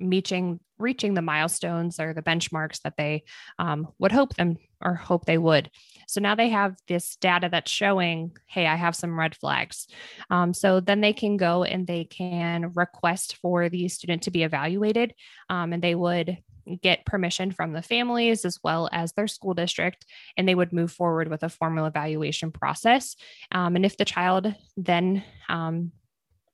reaching 0.00 0.58
reaching 0.78 1.14
the 1.14 1.22
milestones 1.22 2.00
or 2.00 2.12
the 2.12 2.22
benchmarks 2.22 2.80
that 2.82 2.94
they 2.96 3.22
um, 3.58 3.88
would 3.98 4.10
hope 4.10 4.34
them 4.34 4.56
or 4.82 4.94
hope 4.94 5.24
they 5.24 5.38
would 5.38 5.70
so 6.06 6.20
now 6.20 6.34
they 6.34 6.50
have 6.50 6.76
this 6.88 7.16
data 7.16 7.48
that's 7.50 7.70
showing 7.70 8.36
hey 8.46 8.66
i 8.66 8.76
have 8.76 8.96
some 8.96 9.18
red 9.18 9.34
flags 9.34 9.86
um, 10.30 10.52
so 10.52 10.80
then 10.80 11.00
they 11.00 11.12
can 11.12 11.36
go 11.36 11.64
and 11.64 11.86
they 11.86 12.04
can 12.04 12.72
request 12.74 13.36
for 13.36 13.68
the 13.68 13.88
student 13.88 14.22
to 14.22 14.30
be 14.30 14.42
evaluated 14.42 15.14
um, 15.48 15.72
and 15.72 15.82
they 15.82 15.94
would 15.94 16.38
get 16.80 17.04
permission 17.04 17.50
from 17.50 17.72
the 17.72 17.82
families 17.82 18.44
as 18.44 18.58
well 18.62 18.88
as 18.92 19.12
their 19.12 19.26
school 19.26 19.54
district, 19.54 20.06
and 20.36 20.48
they 20.48 20.54
would 20.54 20.72
move 20.72 20.92
forward 20.92 21.28
with 21.28 21.42
a 21.42 21.48
formal 21.48 21.86
evaluation 21.86 22.50
process. 22.50 23.16
Um, 23.50 23.76
and 23.76 23.84
if 23.84 23.96
the 23.96 24.04
child 24.04 24.54
then 24.76 25.24
um, 25.48 25.92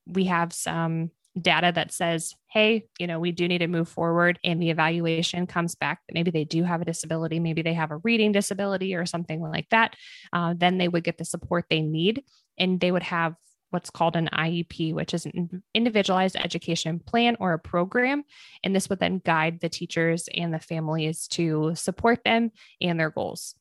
we 0.06 0.24
have 0.24 0.52
some 0.52 1.10
data 1.42 1.72
that 1.74 1.92
says, 1.92 2.34
hey, 2.48 2.86
you 2.98 3.06
know, 3.06 3.18
we 3.18 3.32
do 3.32 3.48
need 3.48 3.58
to 3.58 3.66
move 3.66 3.88
forward, 3.88 4.38
and 4.44 4.60
the 4.60 4.70
evaluation 4.70 5.46
comes 5.46 5.74
back 5.74 6.00
that 6.06 6.14
maybe 6.14 6.30
they 6.30 6.44
do 6.44 6.64
have 6.64 6.80
a 6.80 6.84
disability, 6.84 7.40
maybe 7.40 7.62
they 7.62 7.74
have 7.74 7.90
a 7.90 7.98
reading 7.98 8.32
disability 8.32 8.94
or 8.94 9.06
something 9.06 9.40
like 9.40 9.68
that, 9.70 9.96
uh, 10.32 10.54
then 10.56 10.78
they 10.78 10.88
would 10.88 11.04
get 11.04 11.18
the 11.18 11.24
support 11.24 11.66
they 11.68 11.82
need 11.82 12.24
and 12.58 12.80
they 12.80 12.90
would 12.90 13.02
have 13.02 13.34
what's 13.70 13.90
called 13.90 14.16
an 14.16 14.28
IEP, 14.32 14.94
which 14.94 15.12
is 15.12 15.26
an 15.26 15.62
individualized 15.74 16.36
education 16.36 16.98
plan 16.98 17.36
or 17.38 17.52
a 17.52 17.58
program. 17.58 18.24
And 18.64 18.74
this 18.74 18.88
would 18.88 18.98
then 18.98 19.20
guide 19.24 19.60
the 19.60 19.68
teachers 19.68 20.28
and 20.34 20.54
the 20.54 20.58
families 20.58 21.28
to 21.28 21.72
support 21.74 22.24
them 22.24 22.50
and 22.80 22.98
their 22.98 23.10
goals. 23.10 23.54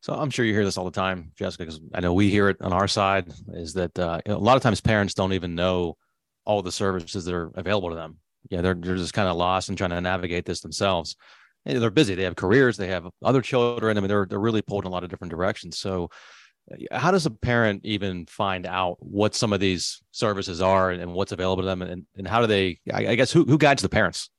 So 0.00 0.14
I'm 0.14 0.30
sure 0.30 0.44
you 0.44 0.54
hear 0.54 0.64
this 0.64 0.78
all 0.78 0.86
the 0.86 0.90
time, 0.90 1.32
Jessica, 1.36 1.64
because 1.64 1.80
I 1.94 2.00
know 2.00 2.14
we 2.14 2.30
hear 2.30 2.48
it 2.48 2.56
on 2.60 2.72
our 2.72 2.88
side. 2.88 3.32
Is 3.52 3.74
that 3.74 3.98
uh, 3.98 4.20
a 4.26 4.34
lot 4.34 4.56
of 4.56 4.62
times 4.62 4.80
parents 4.80 5.14
don't 5.14 5.34
even 5.34 5.54
know 5.54 5.96
all 6.44 6.62
the 6.62 6.72
services 6.72 7.24
that 7.24 7.34
are 7.34 7.50
available 7.54 7.90
to 7.90 7.96
them. 7.96 8.16
Yeah, 8.48 8.62
they're 8.62 8.74
they're 8.74 8.96
just 8.96 9.14
kind 9.14 9.28
of 9.28 9.36
lost 9.36 9.68
and 9.68 9.76
trying 9.76 9.90
to 9.90 10.00
navigate 10.00 10.44
this 10.44 10.60
themselves. 10.60 11.16
And 11.66 11.80
they're 11.80 11.90
busy. 11.90 12.14
They 12.14 12.22
have 12.22 12.36
careers. 12.36 12.76
They 12.76 12.88
have 12.88 13.06
other 13.22 13.42
children. 13.42 13.96
I 13.96 14.00
mean, 14.00 14.08
they're 14.08 14.26
they're 14.26 14.38
really 14.38 14.62
pulled 14.62 14.84
in 14.84 14.88
a 14.88 14.90
lot 14.90 15.04
of 15.04 15.10
different 15.10 15.30
directions. 15.30 15.78
So, 15.78 16.10
uh, 16.72 16.98
how 16.98 17.10
does 17.10 17.26
a 17.26 17.30
parent 17.30 17.82
even 17.84 18.24
find 18.26 18.66
out 18.66 18.96
what 19.00 19.34
some 19.34 19.52
of 19.52 19.60
these 19.60 20.02
services 20.10 20.62
are 20.62 20.90
and 20.90 21.12
what's 21.12 21.32
available 21.32 21.62
to 21.62 21.66
them, 21.66 21.82
and 21.82 22.06
and 22.16 22.26
how 22.26 22.40
do 22.40 22.46
they? 22.46 22.80
I 22.92 23.14
guess 23.14 23.30
who 23.30 23.44
who 23.44 23.58
guides 23.58 23.82
the 23.82 23.88
parents? 23.90 24.30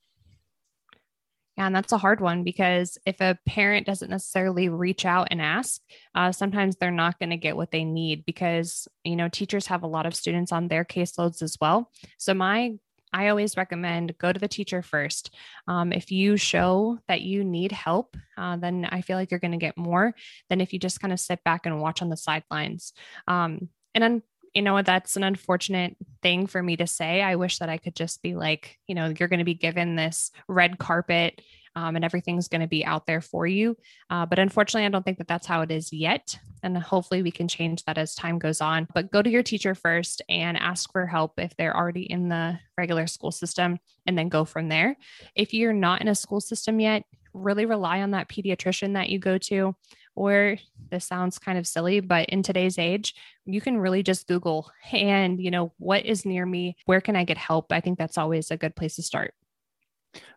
And 1.68 1.76
that's 1.76 1.92
a 1.92 1.98
hard 1.98 2.22
one 2.22 2.44
because 2.44 2.98
if 3.06 3.22
a 3.22 3.38
parent 3.46 3.86
doesn't 3.86 4.10
necessarily 4.10 4.68
reach 4.70 5.06
out 5.06 5.28
and 5.30 5.40
ask, 5.40 5.80
uh, 6.16 6.32
sometimes 6.32 6.76
they're 6.76 6.90
not 6.90 7.20
going 7.20 7.30
to 7.30 7.38
get 7.38 7.56
what 7.56 7.70
they 7.72 7.84
need 7.84 8.26
because, 8.26 8.88
you 9.04 9.16
know, 9.16 9.30
teachers 9.30 9.68
have 9.68 9.84
a 9.84 9.88
lot 9.88 10.08
of 10.08 10.16
students 10.16 10.52
on 10.52 10.68
their 10.68 10.84
caseloads 10.84 11.42
as 11.42 11.58
well. 11.62 11.92
So, 12.18 12.34
my 12.34 12.74
I 13.14 13.28
always 13.28 13.58
recommend 13.58 14.18
go 14.18 14.32
to 14.32 14.40
the 14.40 14.48
teacher 14.48 14.82
first. 14.82 15.36
Um, 15.68 15.92
if 15.92 16.12
you 16.12 16.38
show 16.38 16.98
that 17.10 17.22
you 17.22 17.44
need 17.44 17.74
help, 17.74 18.16
uh, 18.38 18.56
then 18.56 18.88
I 18.90 19.02
feel 19.02 19.18
like 19.18 19.32
you're 19.32 19.40
going 19.40 19.52
to 19.52 19.58
get 19.58 19.78
more 19.78 20.16
than 20.50 20.62
if 20.62 20.72
you 20.72 20.80
just 20.80 21.02
kind 21.02 21.12
of 21.12 21.20
sit 21.20 21.44
back 21.44 21.66
and 21.66 21.82
watch 21.82 22.02
on 22.02 22.08
the 22.08 22.16
sidelines. 22.16 22.94
Um, 23.28 23.68
and 23.94 24.24
you 24.54 24.62
know, 24.62 24.82
that's 24.82 25.16
an 25.16 25.24
unfortunate 25.24 25.96
thing 26.22 26.48
for 26.48 26.62
me 26.62 26.76
to 26.78 26.88
say. 26.88 27.22
I 27.22 27.36
wish 27.36 27.60
that 27.60 27.70
I 27.70 27.78
could 27.78 27.96
just 27.96 28.22
be 28.22 28.36
like, 28.36 28.78
you 28.88 28.96
know, 28.96 29.14
you're 29.18 29.30
going 29.30 29.40
to 29.40 29.46
be 29.46 29.54
given 29.54 29.96
this 29.96 30.32
red 30.48 30.78
carpet 30.78 31.42
um, 31.76 31.96
and 31.96 32.04
everything's 32.04 32.50
going 32.50 32.62
to 32.62 32.68
be 32.68 32.84
out 32.84 33.06
there 33.08 33.22
for 33.22 33.48
you. 33.48 33.78
Uh, 34.10 34.26
but 34.26 34.40
unfortunately, 34.40 34.86
I 34.86 34.90
don't 34.90 35.04
think 35.06 35.20
that 35.20 35.28
that's 35.28 35.48
how 35.48 35.62
it 35.62 35.72
is 35.72 35.94
yet. 35.94 36.38
And 36.64 36.78
hopefully 36.78 37.24
we 37.24 37.32
can 37.32 37.48
change 37.48 37.86
that 37.86 37.98
as 37.98 38.14
time 38.14 38.40
goes 38.40 38.62
on. 38.62 38.88
But 38.94 39.12
go 39.12 39.22
to 39.22 39.30
your 39.30 39.42
teacher 39.42 39.74
first 39.74 40.22
and 40.28 40.58
ask 40.58 40.92
for 40.92 41.08
help 41.08 41.40
if 41.40 41.56
they're 41.56 41.76
already 41.76 42.04
in 42.04 42.30
the 42.30 42.60
regular 42.78 43.08
school 43.08 43.32
system 43.32 43.80
and 44.06 44.18
then 44.18 44.30
go 44.30 44.46
from 44.46 44.68
there. 44.68 44.98
If 45.34 45.54
you're 45.54 45.74
not 45.74 46.02
in 46.02 46.08
a 46.08 46.16
school 46.16 46.42
system 46.42 46.80
yet, 46.80 47.04
really 47.34 47.66
rely 47.66 48.02
on 48.02 48.12
that 48.12 48.28
pediatrician 48.28 48.94
that 48.94 49.10
you 49.10 49.18
go 49.18 49.38
to 49.38 49.74
or 50.16 50.58
this 50.90 51.06
sounds 51.06 51.40
kind 51.40 51.58
of 51.58 51.66
silly 51.66 52.00
but 52.00 52.28
in 52.30 52.44
today's 52.44 52.78
age 52.78 53.16
you 53.46 53.62
can 53.62 53.78
really 53.78 54.04
just 54.04 54.28
google 54.28 54.70
and 54.92 55.42
you 55.42 55.52
know 55.52 55.74
what 55.78 56.06
is 56.06 56.26
near 56.26 56.46
me? 56.46 56.76
Where 56.86 57.02
can 57.02 57.16
i 57.16 57.24
get 57.24 57.38
help? 57.38 57.72
I 57.72 57.80
think 57.80 57.98
that's 57.98 58.18
always 58.18 58.52
a 58.52 58.58
good 58.58 58.76
place 58.76 58.96
to 58.96 59.04
start. 59.04 59.34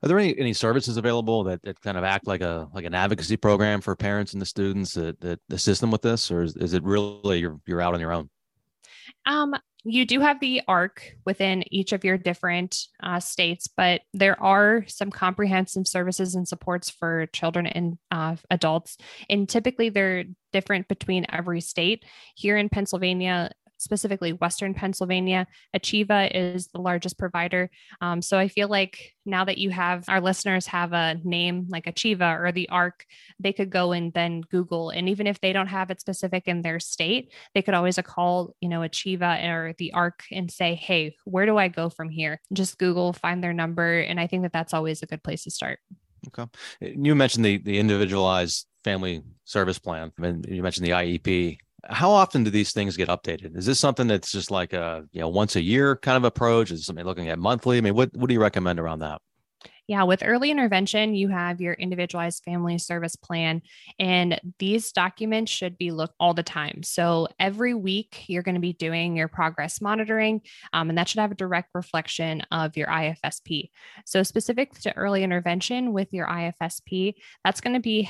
Are 0.02 0.09
there 0.09 0.19
any, 0.19 0.38
any 0.38 0.52
services 0.52 0.97
available 0.97 1.45
that, 1.45 1.62
that 1.62 1.81
kind 1.81 1.97
of 1.97 2.04
act 2.04 2.26
like 2.26 2.40
a 2.40 2.69
like 2.73 2.85
an 2.85 2.95
advocacy 2.95 3.37
program 3.37 3.81
for 3.81 3.97
parents 3.97 4.33
and 4.33 4.40
the 4.40 4.47
students 4.47 4.95
that, 4.95 5.21
that 5.21 5.40
assist 5.50 5.81
them 5.81 5.90
with 5.90 6.02
this 6.02 6.31
or 6.31 6.43
is, 6.43 6.57
is 6.57 6.75
it 6.75 6.85
really 6.85 7.40
you're 7.40 7.61
you're 7.66 7.81
out 7.81 7.95
on 7.95 8.00
your 8.00 8.12
own? 8.12 8.31
Um 9.26 9.54
you 9.85 10.07
do 10.07 10.21
have 10.21 10.41
the 10.41 10.62
ARC 10.67 11.14
within 11.26 11.62
each 11.73 11.93
of 11.93 12.05
your 12.05 12.17
different 12.17 12.87
uh, 13.03 13.21
states, 13.21 13.69
but 13.69 14.00
there 14.14 14.41
are 14.43 14.85
some 14.88 15.11
comprehensive 15.11 15.87
services 15.87 16.35
and 16.35 16.49
supports 16.49 16.88
for 16.88 17.26
children 17.26 17.67
and 17.67 17.99
uh, 18.11 18.37
adults. 18.50 18.97
And 19.29 19.49
typically 19.49 19.91
they're 19.91 20.25
different 20.53 20.88
between 20.88 21.26
every 21.31 21.61
state. 21.61 22.05
Here 22.35 22.57
in 22.57 22.71
Pennsylvania, 22.71 23.50
specifically 23.85 24.33
Western 24.33 24.75
Pennsylvania. 24.75 25.47
Achieva 25.76 26.31
is 26.35 26.69
the 26.69 26.81
largest 26.81 27.19
provider. 27.19 27.71
Um, 28.00 28.23
so 28.23 28.38
I 28.38 28.49
feel 28.49 28.69
like 28.69 29.12
now 29.26 29.45
that 29.45 29.59
you 29.59 29.71
have 29.71 30.05
our 30.09 30.21
listeners 30.21 30.67
have 30.67 30.93
a 30.93 31.17
name 31.23 31.67
like 31.69 31.85
Achieva 31.85 32.41
or 32.41 32.50
the 32.52 32.69
ARC, 32.69 33.06
they 33.39 33.52
could 33.52 33.71
go 33.71 33.93
and 33.93 34.13
then 34.13 34.41
Google. 34.50 34.91
And 34.91 35.08
even 35.08 35.26
if 35.26 35.41
they 35.41 35.52
don't 35.52 35.69
have 35.69 35.91
it 35.91 36.00
specific 36.00 36.49
in 36.49 36.63
their 36.63 36.80
state, 36.80 37.32
they 37.54 37.63
could 37.63 37.75
always 37.75 37.99
call, 38.04 38.54
you 38.61 38.69
know, 38.69 38.80
Achieva 38.80 39.45
or 39.49 39.75
the 39.78 39.93
ARC 39.93 40.25
and 40.32 40.50
say, 40.50 40.75
hey, 40.75 41.17
where 41.25 41.47
do 41.47 41.56
I 41.56 41.69
go 41.69 41.89
from 41.89 42.08
here? 42.08 42.41
Just 42.52 42.78
Google, 42.78 43.13
find 43.13 43.43
their 43.43 43.52
number. 43.52 44.00
And 44.00 44.19
I 44.19 44.26
think 44.26 44.43
that 44.43 44.52
that's 44.52 44.75
always 44.75 45.02
a 45.02 45.06
good 45.06 45.23
place 45.23 45.45
to 45.45 45.50
start. 45.50 45.78
Okay. 46.28 46.50
You 46.80 47.15
mentioned 47.15 47.45
the 47.45 47.58
the 47.58 47.78
individualized 47.78 48.67
family 48.82 49.23
service 49.45 49.78
plan. 49.78 50.13
and 50.19 50.47
you 50.47 50.63
mentioned 50.63 50.87
the 50.87 50.93
IEP 50.93 51.58
how 51.88 52.10
often 52.10 52.44
do 52.44 52.50
these 52.50 52.73
things 52.73 52.97
get 52.97 53.08
updated? 53.08 53.56
Is 53.56 53.66
this 53.66 53.80
something 53.80 54.06
that's 54.06 54.32
just 54.32 54.50
like 54.50 54.73
a 54.73 55.04
you 55.12 55.20
know 55.20 55.28
once 55.28 55.56
a 55.56 55.62
year 55.62 55.97
kind 55.97 56.16
of 56.16 56.25
approach? 56.25 56.70
Is 56.70 56.86
something 56.86 57.04
looking 57.04 57.28
at 57.28 57.38
monthly? 57.38 57.78
I 57.78 57.80
mean, 57.80 57.94
what 57.94 58.10
what 58.14 58.28
do 58.28 58.34
you 58.34 58.40
recommend 58.40 58.80
around 58.80 59.00
that? 59.00 59.20
Yeah, 59.86 60.04
with 60.04 60.23
early 60.25 60.50
intervention, 60.50 61.14
you 61.14 61.28
have 61.28 61.60
your 61.60 61.75
individualized 61.75 62.42
family 62.42 62.78
service 62.78 63.16
plan, 63.16 63.60
and 63.99 64.40
these 64.58 64.92
documents 64.92 65.52
should 65.52 65.76
be 65.76 65.90
looked 65.90 66.14
all 66.18 66.32
the 66.32 66.42
time. 66.42 66.82
So 66.82 67.28
every 67.38 67.75
week, 67.75 68.25
you're 68.26 68.42
going 68.42 68.54
to 68.54 68.62
be 68.62 68.73
doing 68.73 69.14
your 69.14 69.28
progress 69.28 69.82
monitoring, 69.82 70.40
um, 70.73 70.88
and 70.88 70.97
that 70.97 71.08
should 71.08 71.20
have 71.20 71.32
a 71.32 71.36
direct 71.36 71.68
reflection 71.75 72.40
of 72.50 72.78
your 72.78 72.86
IFSP. 72.86 73.70
So, 74.06 74.23
specific 74.23 74.73
to 74.80 74.97
early 74.97 75.23
intervention 75.23 75.92
with 75.92 76.14
your 76.14 76.28
IFSP, 76.28 77.14
that's 77.44 77.60
going 77.60 77.75
to 77.75 77.80
be 77.80 78.08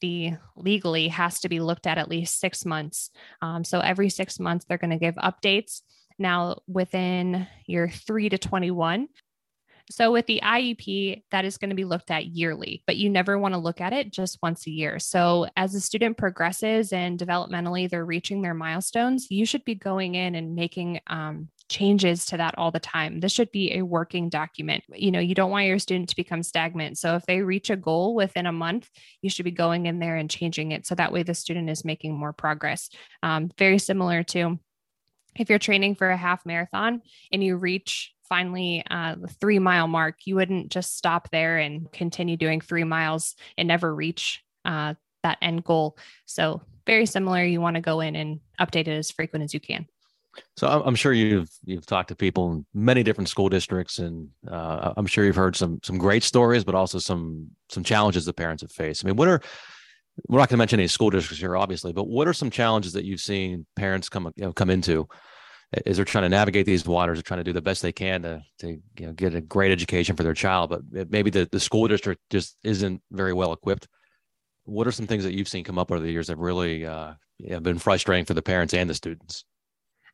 the 0.00 0.34
legally 0.56 1.08
has 1.08 1.40
to 1.40 1.48
be 1.48 1.60
looked 1.60 1.86
at 1.86 1.98
at 1.98 2.08
least 2.08 2.40
six 2.40 2.64
months. 2.64 3.10
Um, 3.42 3.64
so 3.64 3.80
every 3.80 4.08
six 4.08 4.38
months, 4.38 4.64
they're 4.64 4.78
going 4.78 4.90
to 4.90 4.98
give 4.98 5.14
updates. 5.16 5.82
Now, 6.18 6.62
within 6.66 7.46
your 7.66 7.88
three 7.88 8.28
to 8.28 8.38
21, 8.38 9.08
so 9.90 10.10
with 10.10 10.26
the 10.26 10.40
IEP, 10.42 11.22
that 11.30 11.44
is 11.44 11.58
going 11.58 11.70
to 11.70 11.76
be 11.76 11.84
looked 11.84 12.10
at 12.10 12.26
yearly, 12.26 12.82
but 12.86 12.96
you 12.96 13.08
never 13.08 13.38
want 13.38 13.54
to 13.54 13.58
look 13.58 13.80
at 13.80 13.92
it 13.92 14.12
just 14.12 14.38
once 14.42 14.66
a 14.66 14.70
year. 14.70 14.98
So 14.98 15.46
as 15.56 15.72
the 15.72 15.80
student 15.80 16.16
progresses 16.16 16.92
and 16.92 17.18
developmentally 17.18 17.88
they're 17.88 18.04
reaching 18.04 18.42
their 18.42 18.54
milestones, 18.54 19.28
you 19.30 19.46
should 19.46 19.64
be 19.64 19.74
going 19.74 20.16
in 20.16 20.34
and 20.34 20.56
making 20.56 21.00
um, 21.06 21.48
changes 21.68 22.26
to 22.26 22.36
that 22.36 22.56
all 22.58 22.70
the 22.70 22.80
time. 22.80 23.20
This 23.20 23.32
should 23.32 23.50
be 23.50 23.74
a 23.74 23.82
working 23.82 24.28
document. 24.28 24.84
You 24.92 25.10
know, 25.10 25.20
you 25.20 25.34
don't 25.34 25.50
want 25.50 25.66
your 25.66 25.78
student 25.78 26.08
to 26.08 26.16
become 26.16 26.42
stagnant. 26.42 26.98
So 26.98 27.16
if 27.16 27.26
they 27.26 27.42
reach 27.42 27.70
a 27.70 27.76
goal 27.76 28.14
within 28.14 28.46
a 28.46 28.52
month, 28.52 28.88
you 29.22 29.30
should 29.30 29.44
be 29.44 29.50
going 29.50 29.86
in 29.86 29.98
there 29.98 30.16
and 30.16 30.30
changing 30.30 30.72
it. 30.72 30.86
So 30.86 30.94
that 30.94 31.12
way 31.12 31.22
the 31.22 31.34
student 31.34 31.70
is 31.70 31.84
making 31.84 32.16
more 32.16 32.32
progress. 32.32 32.90
Um, 33.22 33.50
very 33.58 33.78
similar 33.78 34.22
to 34.24 34.58
if 35.38 35.50
you're 35.50 35.58
training 35.58 35.94
for 35.94 36.08
a 36.08 36.16
half 36.16 36.44
marathon 36.46 37.02
and 37.32 37.42
you 37.42 37.56
reach 37.56 38.12
finally 38.28 38.82
uh, 38.90 39.14
the 39.20 39.28
three 39.28 39.58
mile 39.58 39.86
mark, 39.88 40.18
you 40.24 40.34
wouldn't 40.34 40.70
just 40.70 40.96
stop 40.96 41.30
there 41.30 41.58
and 41.58 41.90
continue 41.92 42.36
doing 42.36 42.60
three 42.60 42.84
miles 42.84 43.34
and 43.56 43.68
never 43.68 43.94
reach 43.94 44.42
uh, 44.64 44.94
that 45.22 45.38
end 45.42 45.64
goal. 45.64 45.96
So, 46.26 46.62
very 46.86 47.06
similar. 47.06 47.42
You 47.44 47.60
want 47.60 47.74
to 47.74 47.82
go 47.82 48.00
in 48.00 48.14
and 48.14 48.40
update 48.60 48.86
it 48.86 48.96
as 48.96 49.10
frequent 49.10 49.44
as 49.44 49.52
you 49.52 49.58
can. 49.58 49.86
So 50.56 50.68
I'm 50.68 50.94
sure 50.94 51.12
you've 51.12 51.50
you've 51.64 51.86
talked 51.86 52.08
to 52.08 52.14
people 52.14 52.52
in 52.52 52.66
many 52.74 53.02
different 53.02 53.28
school 53.28 53.48
districts, 53.48 53.98
and 53.98 54.28
uh, 54.48 54.92
I'm 54.96 55.06
sure 55.06 55.24
you've 55.24 55.36
heard 55.36 55.56
some 55.56 55.80
some 55.82 55.98
great 55.98 56.22
stories, 56.22 56.64
but 56.64 56.74
also 56.74 56.98
some 56.98 57.48
some 57.70 57.82
challenges 57.82 58.24
the 58.24 58.32
parents 58.32 58.62
have 58.62 58.72
faced. 58.72 59.04
I 59.04 59.08
mean, 59.08 59.16
what 59.16 59.28
are 59.28 59.40
we're 60.28 60.38
not 60.38 60.48
going 60.48 60.56
to 60.56 60.58
mention 60.58 60.80
any 60.80 60.88
school 60.88 61.10
districts 61.10 61.40
here, 61.40 61.56
obviously, 61.56 61.92
but 61.92 62.08
what 62.08 62.26
are 62.26 62.32
some 62.32 62.50
challenges 62.50 62.94
that 62.94 63.04
you've 63.04 63.20
seen 63.20 63.66
parents 63.76 64.08
come 64.08 64.32
you 64.36 64.44
know, 64.44 64.52
come 64.52 64.70
into 64.70 65.08
as 65.84 65.96
they're 65.96 66.04
trying 66.04 66.22
to 66.22 66.28
navigate 66.28 66.64
these 66.64 66.86
waters, 66.86 67.18
they're 67.18 67.22
trying 67.22 67.40
to 67.40 67.44
do 67.44 67.52
the 67.52 67.60
best 67.60 67.82
they 67.82 67.92
can 67.92 68.22
to 68.22 68.42
to 68.58 68.80
you 68.98 69.06
know, 69.06 69.12
get 69.12 69.34
a 69.34 69.40
great 69.40 69.72
education 69.72 70.16
for 70.16 70.22
their 70.22 70.34
child, 70.34 70.70
but 70.70 71.10
maybe 71.10 71.30
the 71.30 71.48
the 71.50 71.60
school 71.60 71.88
district 71.88 72.22
just 72.30 72.56
isn't 72.62 73.02
very 73.10 73.32
well 73.32 73.52
equipped. 73.52 73.88
What 74.64 74.86
are 74.86 74.92
some 74.92 75.06
things 75.06 75.24
that 75.24 75.34
you've 75.34 75.48
seen 75.48 75.64
come 75.64 75.78
up 75.78 75.90
over 75.90 76.00
the 76.00 76.10
years 76.10 76.28
that 76.28 76.38
really 76.38 76.86
uh, 76.86 77.14
have 77.48 77.62
been 77.62 77.78
frustrating 77.78 78.24
for 78.24 78.34
the 78.34 78.42
parents 78.42 78.74
and 78.74 78.88
the 78.88 78.94
students? 78.94 79.44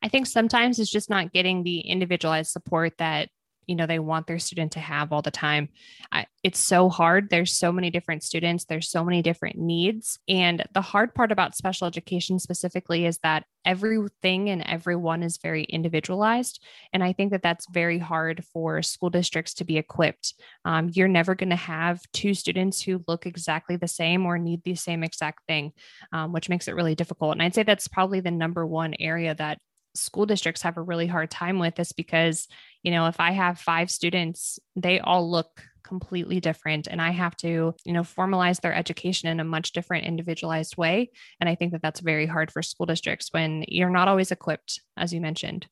I 0.02 0.08
think 0.08 0.26
sometimes 0.26 0.78
it's 0.78 0.90
just 0.90 1.08
not 1.08 1.32
getting 1.32 1.62
the 1.62 1.80
individualized 1.80 2.50
support 2.50 2.94
that 2.98 3.28
you 3.66 3.76
know 3.76 3.86
they 3.86 3.98
want 3.98 4.26
their 4.26 4.38
student 4.38 4.72
to 4.72 4.80
have 4.80 5.12
all 5.12 5.22
the 5.22 5.30
time. 5.30 5.68
I, 6.10 6.26
it's 6.42 6.58
so 6.58 6.88
hard. 6.88 7.30
There's 7.30 7.52
so 7.52 7.70
many 7.70 7.90
different 7.90 8.22
students. 8.22 8.64
There's 8.64 8.90
so 8.90 9.04
many 9.04 9.22
different 9.22 9.56
needs. 9.56 10.18
And 10.28 10.64
the 10.74 10.80
hard 10.80 11.14
part 11.14 11.30
about 11.30 11.54
special 11.54 11.86
education 11.86 12.38
specifically 12.38 13.06
is 13.06 13.18
that 13.22 13.44
everything 13.64 14.50
and 14.50 14.62
everyone 14.66 15.22
is 15.22 15.38
very 15.38 15.62
individualized. 15.64 16.60
And 16.92 17.04
i 17.04 17.12
think 17.12 17.30
that 17.30 17.42
that's 17.42 17.66
very 17.70 17.98
hard 17.98 18.44
for 18.52 18.82
school 18.82 19.10
districts 19.10 19.54
to 19.54 19.64
be 19.64 19.78
equipped. 19.78 20.34
Um, 20.64 20.90
you're 20.92 21.08
never 21.08 21.34
going 21.34 21.50
to 21.50 21.56
have 21.56 22.00
two 22.12 22.34
students 22.34 22.82
who 22.82 23.04
look 23.06 23.26
exactly 23.26 23.76
the 23.76 23.88
same 23.88 24.26
or 24.26 24.38
need 24.38 24.62
the 24.64 24.74
same 24.74 25.04
exact 25.04 25.46
thing 25.46 25.72
um, 26.12 26.32
which 26.32 26.48
makes 26.48 26.66
it 26.66 26.74
really 26.74 26.94
difficult. 26.94 27.32
And 27.32 27.42
i'd 27.42 27.54
say 27.54 27.62
that's 27.62 27.88
probably 27.88 28.20
the 28.20 28.30
number 28.30 28.66
one 28.66 28.94
area 28.98 29.34
that 29.36 29.58
school 29.94 30.26
districts 30.26 30.62
have 30.62 30.76
a 30.76 30.82
really 30.82 31.06
hard 31.06 31.30
time 31.30 31.58
with 31.58 31.78
is 31.78 31.92
because, 31.92 32.48
you 32.82 32.90
know, 32.90 33.06
if 33.06 33.20
I 33.20 33.32
have 33.32 33.58
five 33.58 33.90
students, 33.90 34.58
they 34.76 35.00
all 35.00 35.30
look 35.30 35.62
completely 35.82 36.40
different 36.40 36.86
and 36.86 37.02
I 37.02 37.10
have 37.10 37.36
to, 37.38 37.74
you 37.84 37.92
know, 37.92 38.02
formalize 38.02 38.60
their 38.60 38.74
education 38.74 39.28
in 39.28 39.40
a 39.40 39.44
much 39.44 39.72
different 39.72 40.06
individualized 40.06 40.76
way. 40.76 41.10
And 41.40 41.48
I 41.48 41.54
think 41.54 41.72
that 41.72 41.82
that's 41.82 42.00
very 42.00 42.26
hard 42.26 42.50
for 42.50 42.62
school 42.62 42.86
districts 42.86 43.28
when 43.32 43.64
you're 43.68 43.90
not 43.90 44.08
always 44.08 44.30
equipped, 44.30 44.80
as 44.96 45.12
you 45.12 45.20
mentioned. 45.20 45.66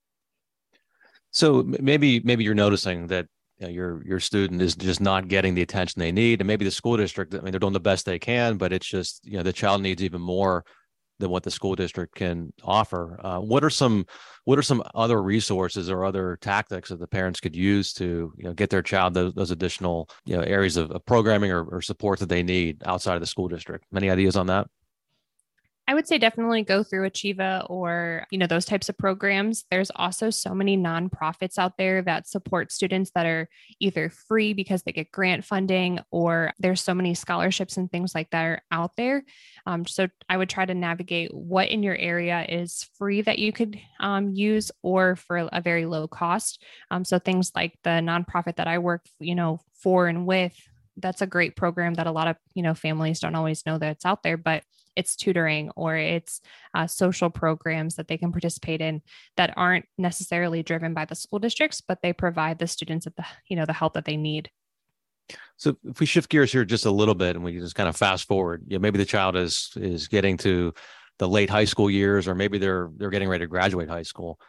So 1.31 1.63
maybe 1.63 2.21
maybe 2.21 2.43
you're 2.43 2.55
noticing 2.55 3.07
that 3.07 3.27
you 3.59 3.67
know, 3.67 3.73
your 3.73 4.03
your 4.05 4.21
student 4.21 4.61
is 4.61 4.75
just 4.75 5.01
not 5.01 5.29
getting 5.29 5.55
the 5.55 5.63
attention 5.63 6.01
they 6.01 6.11
need, 6.13 6.41
and 6.41 6.49
maybe 6.49 6.65
the 6.65 6.71
school 6.71 6.97
district. 6.97 7.35
I 7.35 7.41
mean, 7.41 7.53
they're 7.53 7.61
doing 7.61 7.73
the 7.73 7.81
best 7.81 8.05
they 8.05 8.19
can, 8.19 8.57
but 8.57 8.73
it's 8.73 8.87
just 8.87 9.25
you 9.25 9.37
know 9.37 9.43
the 9.43 9.53
child 9.53 9.83
needs 9.83 10.03
even 10.03 10.21
more 10.21 10.65
than 11.21 11.31
what 11.31 11.43
the 11.43 11.51
school 11.51 11.75
district 11.77 12.15
can 12.15 12.53
offer. 12.65 13.21
Uh, 13.23 13.39
what 13.39 13.63
are 13.63 13.71
some 13.71 14.07
what 14.45 14.59
are 14.59 14.63
some 14.63 14.83
other 14.95 15.23
resources 15.23 15.89
or 15.91 16.05
other 16.05 16.39
tactics 16.41 16.89
that 16.89 16.99
the 16.99 17.07
parents 17.07 17.41
could 17.41 17.55
use 17.55 17.93
to 17.93 18.33
you 18.37 18.45
know 18.45 18.53
get 18.53 18.71
their 18.71 18.83
child 18.83 19.15
those, 19.15 19.33
those 19.35 19.51
additional 19.51 20.09
you 20.25 20.37
know 20.37 20.43
areas 20.43 20.77
of, 20.77 20.91
of 20.91 21.05
programming 21.07 21.53
or, 21.53 21.65
or 21.65 21.83
support 21.83 22.19
that 22.19 22.29
they 22.29 22.43
need 22.43 22.83
outside 22.85 23.15
of 23.15 23.21
the 23.21 23.27
school 23.27 23.49
district? 23.49 23.85
Many 23.93 24.11
ideas 24.11 24.37
on 24.37 24.47
that? 24.49 24.67
I 25.91 25.95
would 25.95 26.07
say 26.07 26.19
definitely 26.19 26.63
go 26.63 26.85
through 26.85 27.11
Achieva 27.11 27.69
or, 27.69 28.25
you 28.31 28.39
know, 28.39 28.47
those 28.47 28.65
types 28.65 28.89
of 28.89 28.97
programs. 28.97 29.65
There's 29.73 29.91
also 29.97 30.31
so 30.31 30.55
many 30.55 30.79
nonprofits 30.79 31.59
out 31.59 31.77
there 31.79 32.01
that 32.03 32.29
support 32.29 32.71
students 32.71 33.11
that 33.17 33.27
are 33.27 33.49
either 33.81 34.09
free 34.09 34.53
because 34.53 34.85
they 34.85 34.93
get 34.93 35.11
grant 35.11 35.45
funding 35.45 35.99
or 36.13 36.53
there's 36.61 36.81
so 36.81 36.95
many 36.95 37.15
scholarships 37.15 37.77
and 37.77 37.91
things 37.91 38.15
like 38.15 38.31
that 38.31 38.45
are 38.45 38.63
out 38.71 38.95
there. 38.95 39.25
Um, 39.67 39.85
so 39.85 40.07
I 40.29 40.37
would 40.37 40.49
try 40.49 40.65
to 40.65 40.75
navigate 40.75 41.35
what 41.35 41.71
in 41.71 41.83
your 41.83 41.97
area 41.97 42.47
is 42.49 42.89
free 42.97 43.23
that 43.23 43.41
you 43.41 43.53
could 43.53 43.77
um, 43.99 44.31
use 44.33 44.71
or 44.85 45.17
for 45.17 45.49
a 45.53 45.61
very 45.61 45.87
low 45.87 46.07
cost. 46.07 46.63
Um, 46.93 47.05
so 47.05 47.19
things 47.19 47.51
like 47.57 47.77
the 47.83 47.91
nonprofit 47.91 48.55
that 48.59 48.69
I 48.69 48.79
work, 48.79 49.07
you 49.19 49.35
know, 49.35 49.59
for 49.75 50.07
and 50.07 50.25
with 50.25 50.55
that's 50.97 51.23
a 51.23 51.27
great 51.27 51.57
program 51.57 51.95
that 51.95 52.07
a 52.07 52.13
lot 52.13 52.29
of 52.29 52.37
you 52.55 52.63
know 52.63 52.75
families 52.75 53.21
don't 53.21 53.35
always 53.35 53.65
know 53.65 53.79
that 53.79 53.93
it's 53.93 54.05
out 54.05 54.23
there 54.23 54.37
but 54.37 54.63
it's 54.97 55.17
tutoring 55.17 55.71
or 55.77 55.97
it's 55.97 56.41
uh, 56.75 56.87
social 56.87 57.31
programs 57.31 57.97
that 57.97 58.09
they 58.09 58.19
can 58.19 58.33
participate 58.33 58.81
in 58.81 59.03
that 59.37 59.55
aren't 59.57 59.87
necessarily 59.99 60.63
driven 60.63 60.95
by 60.95 61.05
the 61.05 61.15
school 61.15 61.39
districts 61.39 61.81
but 61.81 62.01
they 62.03 62.13
provide 62.13 62.59
the 62.59 62.67
students 62.67 63.07
the 63.17 63.25
you 63.49 63.57
know 63.57 63.67
the 63.67 63.73
help 63.73 63.95
that 63.95 64.05
they 64.05 64.17
need. 64.17 64.51
So 65.57 65.77
if 65.85 66.01
we 66.01 66.07
shift 66.07 66.29
gears 66.29 66.51
here 66.51 66.65
just 66.65 66.87
a 66.87 66.91
little 66.91 67.15
bit 67.15 67.37
and 67.37 67.45
we 67.45 67.59
just 67.59 67.75
kind 67.75 67.89
of 67.89 67.97
fast 67.97 68.27
forward 68.27 68.65
you 68.67 68.77
know, 68.77 68.83
maybe 68.83 68.99
the 68.99 69.05
child 69.05 69.37
is 69.37 69.73
is 69.77 70.09
getting 70.09 70.37
to 70.39 70.73
the 71.19 71.29
late 71.29 71.51
high 71.51 71.67
school 71.67 71.91
years 71.91 72.27
or 72.27 72.35
maybe 72.35 72.59
they're 72.59 72.91
they're 72.97 73.11
getting 73.11 73.29
ready 73.29 73.45
to 73.45 73.49
graduate 73.49 73.89
high 73.89 74.03
school 74.03 74.41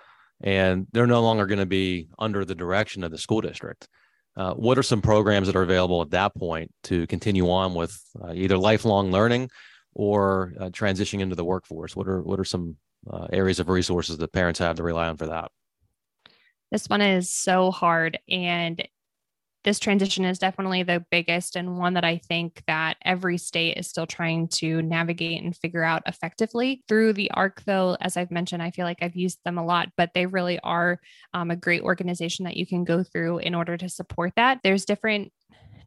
and 0.42 0.88
they're 0.92 1.08
no 1.08 1.22
longer 1.22 1.46
going 1.46 1.60
to 1.60 1.66
be 1.66 2.10
under 2.18 2.44
the 2.46 2.56
direction 2.56 3.04
of 3.04 3.12
the 3.12 3.18
school 3.18 3.42
district. 3.42 3.88
Uh, 4.36 4.54
what 4.54 4.78
are 4.78 4.84
some 4.84 5.02
programs 5.02 5.48
that 5.48 5.56
are 5.56 5.62
available 5.62 6.02
at 6.02 6.12
that 6.12 6.34
point 6.36 6.72
to 6.84 7.06
continue 7.08 7.50
on 7.50 7.74
with 7.74 8.02
uh, 8.24 8.32
either 8.34 8.58
lifelong 8.58 9.12
learning 9.12 9.50
or 9.94 10.54
uh, 10.60 10.66
transitioning 10.66 11.22
into 11.22 11.36
the 11.36 11.46
workforce? 11.46 11.96
What 11.96 12.08
are 12.08 12.22
what 12.22 12.40
are 12.40 12.46
some 12.46 12.78
uh, 13.10 13.28
areas 13.32 13.60
of 13.60 13.70
resources 13.70 14.18
that 14.18 14.34
parents 14.34 14.60
have 14.60 14.78
to 14.78 14.84
rely 14.84 15.08
on 15.08 15.18
for 15.18 15.28
that? 15.28 15.52
This 16.72 16.88
one 16.88 17.02
is 17.02 17.30
so 17.30 17.72
hard, 17.72 18.18
and 18.30 18.82
this 19.64 19.80
transition 19.80 20.26
is 20.26 20.40
definitely 20.40 20.84
the 20.84 21.06
biggest 21.12 21.56
and 21.56 21.78
one 21.78 21.94
that 21.94 22.04
I 22.04 22.18
think 22.18 22.64
that 22.66 22.98
every 23.04 23.38
state 23.38 23.78
is 23.78 23.88
still 23.88 24.08
trying 24.08 24.48
to 24.48 24.82
navigate 24.82 25.44
and 25.44 25.56
figure 25.56 25.84
out 25.84 26.02
effectively. 26.08 26.84
Through 26.88 27.14
the 27.14 27.30
ARC, 27.32 27.64
though, 27.66 27.96
as 28.02 28.18
I've 28.18 28.32
mentioned, 28.32 28.64
I 28.64 28.72
feel 28.72 28.86
like 28.86 28.98
I've 29.02 29.16
used 29.16 29.40
them 29.46 29.58
a 29.58 29.66
lot, 29.66 29.90
but 29.98 30.12
they 30.16 30.26
really 30.26 30.60
are 30.60 31.00
um, 31.34 31.52
a 31.52 31.56
great 31.56 31.84
organization 31.84 32.46
that 32.46 32.58
you 32.58 32.66
can 32.66 32.84
go 32.84 33.04
through 33.04 33.40
in 33.40 33.54
order 33.54 33.78
to 33.78 33.90
support 33.90 34.34
that. 34.36 34.62
There's 34.64 34.86
different 34.86 35.32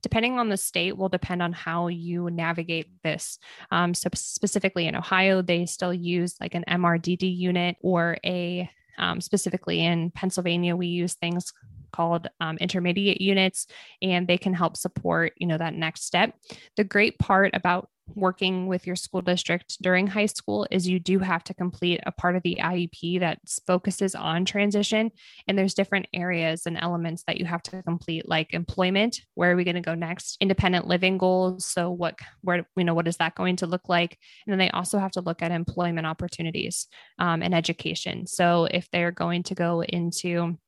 depending 0.04 0.38
on 0.38 0.50
the 0.50 0.56
state 0.56 0.96
will 0.96 1.08
depend 1.08 1.40
on 1.40 1.52
how 1.52 1.88
you 1.88 2.30
navigate 2.30 3.02
this. 3.02 3.38
Um, 3.70 3.94
so 3.94 4.10
specifically 4.14 4.86
in 4.86 4.94
ohio 4.94 5.40
they 5.40 5.64
still 5.64 5.94
use 5.94 6.36
like 6.40 6.54
an 6.54 6.64
mrdd 6.68 7.22
unit 7.36 7.76
or 7.80 8.18
a 8.24 8.70
um, 8.98 9.20
specifically 9.20 9.80
in 9.80 10.10
pennsylvania 10.10 10.76
we 10.76 10.88
use 10.88 11.14
things 11.14 11.52
called 11.94 12.28
um, 12.40 12.56
intermediate 12.58 13.20
units 13.20 13.66
and 14.02 14.26
they 14.26 14.36
can 14.36 14.52
help 14.52 14.76
support 14.76 15.32
you 15.36 15.46
know 15.46 15.56
that 15.56 15.74
next 15.74 16.04
step. 16.04 16.34
The 16.76 16.84
great 16.84 17.18
part 17.18 17.52
about 17.54 17.88
working 18.14 18.66
with 18.66 18.86
your 18.86 18.96
school 18.96 19.22
district 19.22 19.80
during 19.82 20.06
high 20.06 20.26
school 20.26 20.66
is 20.70 20.88
you 20.88 20.98
do 20.98 21.18
have 21.18 21.44
to 21.44 21.54
complete 21.54 22.00
a 22.06 22.12
part 22.12 22.36
of 22.36 22.42
the 22.42 22.58
IEP 22.60 23.20
that 23.20 23.38
focuses 23.66 24.14
on 24.14 24.44
transition 24.44 25.10
and 25.48 25.58
there's 25.58 25.74
different 25.74 26.06
areas 26.12 26.66
and 26.66 26.78
elements 26.78 27.24
that 27.26 27.38
you 27.38 27.44
have 27.44 27.62
to 27.62 27.82
complete 27.82 28.28
like 28.28 28.52
employment 28.54 29.20
where 29.34 29.52
are 29.52 29.56
we 29.56 29.64
going 29.64 29.74
to 29.74 29.80
go 29.80 29.94
next 29.94 30.36
independent 30.40 30.86
living 30.86 31.18
goals 31.18 31.64
so 31.66 31.90
what 31.90 32.14
where 32.42 32.66
you 32.76 32.84
know 32.84 32.94
what 32.94 33.08
is 33.08 33.16
that 33.16 33.34
going 33.34 33.56
to 33.56 33.66
look 33.66 33.88
like? 33.88 34.18
And 34.46 34.52
then 34.52 34.58
they 34.58 34.70
also 34.70 34.98
have 34.98 35.12
to 35.12 35.20
look 35.20 35.42
at 35.42 35.50
employment 35.50 36.06
opportunities 36.06 36.86
um, 37.18 37.42
and 37.42 37.54
education. 37.54 38.26
So 38.26 38.68
if 38.70 38.90
they're 38.90 39.10
going 39.10 39.42
to 39.44 39.54
go 39.54 39.82
into 39.82 40.58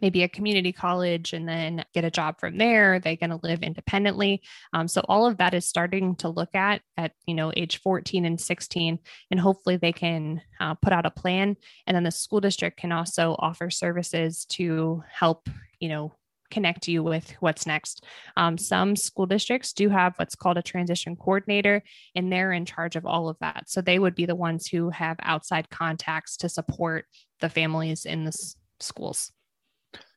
maybe 0.00 0.22
a 0.22 0.28
community 0.28 0.72
college 0.72 1.32
and 1.32 1.48
then 1.48 1.84
get 1.94 2.04
a 2.04 2.10
job 2.10 2.38
from 2.38 2.58
there 2.58 2.98
they're 2.98 3.16
going 3.16 3.30
to 3.30 3.40
live 3.42 3.62
independently 3.62 4.42
um, 4.72 4.88
so 4.88 5.02
all 5.08 5.26
of 5.26 5.36
that 5.38 5.54
is 5.54 5.66
starting 5.66 6.14
to 6.16 6.28
look 6.28 6.54
at 6.54 6.80
at 6.96 7.12
you 7.26 7.34
know 7.34 7.52
age 7.56 7.80
14 7.80 8.24
and 8.24 8.40
16 8.40 8.98
and 9.30 9.40
hopefully 9.40 9.76
they 9.76 9.92
can 9.92 10.40
uh, 10.60 10.74
put 10.74 10.92
out 10.92 11.06
a 11.06 11.10
plan 11.10 11.56
and 11.86 11.94
then 11.94 12.04
the 12.04 12.10
school 12.10 12.40
district 12.40 12.78
can 12.78 12.92
also 12.92 13.36
offer 13.38 13.70
services 13.70 14.44
to 14.46 15.02
help 15.10 15.48
you 15.80 15.88
know 15.88 16.12
connect 16.54 16.86
you 16.86 17.02
with 17.02 17.32
what's 17.40 17.66
next. 17.66 18.04
Um, 18.36 18.56
some 18.56 18.94
school 18.94 19.26
districts 19.26 19.72
do 19.72 19.88
have 19.88 20.14
what's 20.16 20.36
called 20.36 20.56
a 20.56 20.62
transition 20.62 21.16
coordinator, 21.16 21.82
and 22.14 22.32
they're 22.32 22.52
in 22.52 22.64
charge 22.64 22.94
of 22.94 23.04
all 23.04 23.28
of 23.28 23.36
that. 23.40 23.68
So 23.68 23.80
they 23.80 23.98
would 23.98 24.14
be 24.14 24.24
the 24.24 24.36
ones 24.36 24.68
who 24.68 24.90
have 24.90 25.16
outside 25.20 25.68
contacts 25.68 26.36
to 26.38 26.48
support 26.48 27.06
the 27.40 27.48
families 27.48 28.06
in 28.06 28.22
the 28.24 28.28
s- 28.28 28.56
schools. 28.78 29.32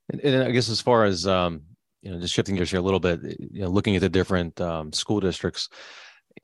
And, 0.09 0.21
and, 0.21 0.43
I 0.43 0.51
guess 0.51 0.69
as 0.69 0.81
far 0.81 1.05
as 1.05 1.27
um, 1.27 1.61
you 2.01 2.11
know, 2.11 2.19
just 2.19 2.33
shifting 2.33 2.55
gears 2.55 2.71
here 2.71 2.79
a 2.79 2.83
little 2.83 2.99
bit, 2.99 3.21
you 3.23 3.61
know, 3.61 3.67
looking 3.67 3.95
at 3.95 4.01
the 4.01 4.09
different 4.09 4.59
um, 4.61 4.93
school 4.93 5.19
districts, 5.19 5.69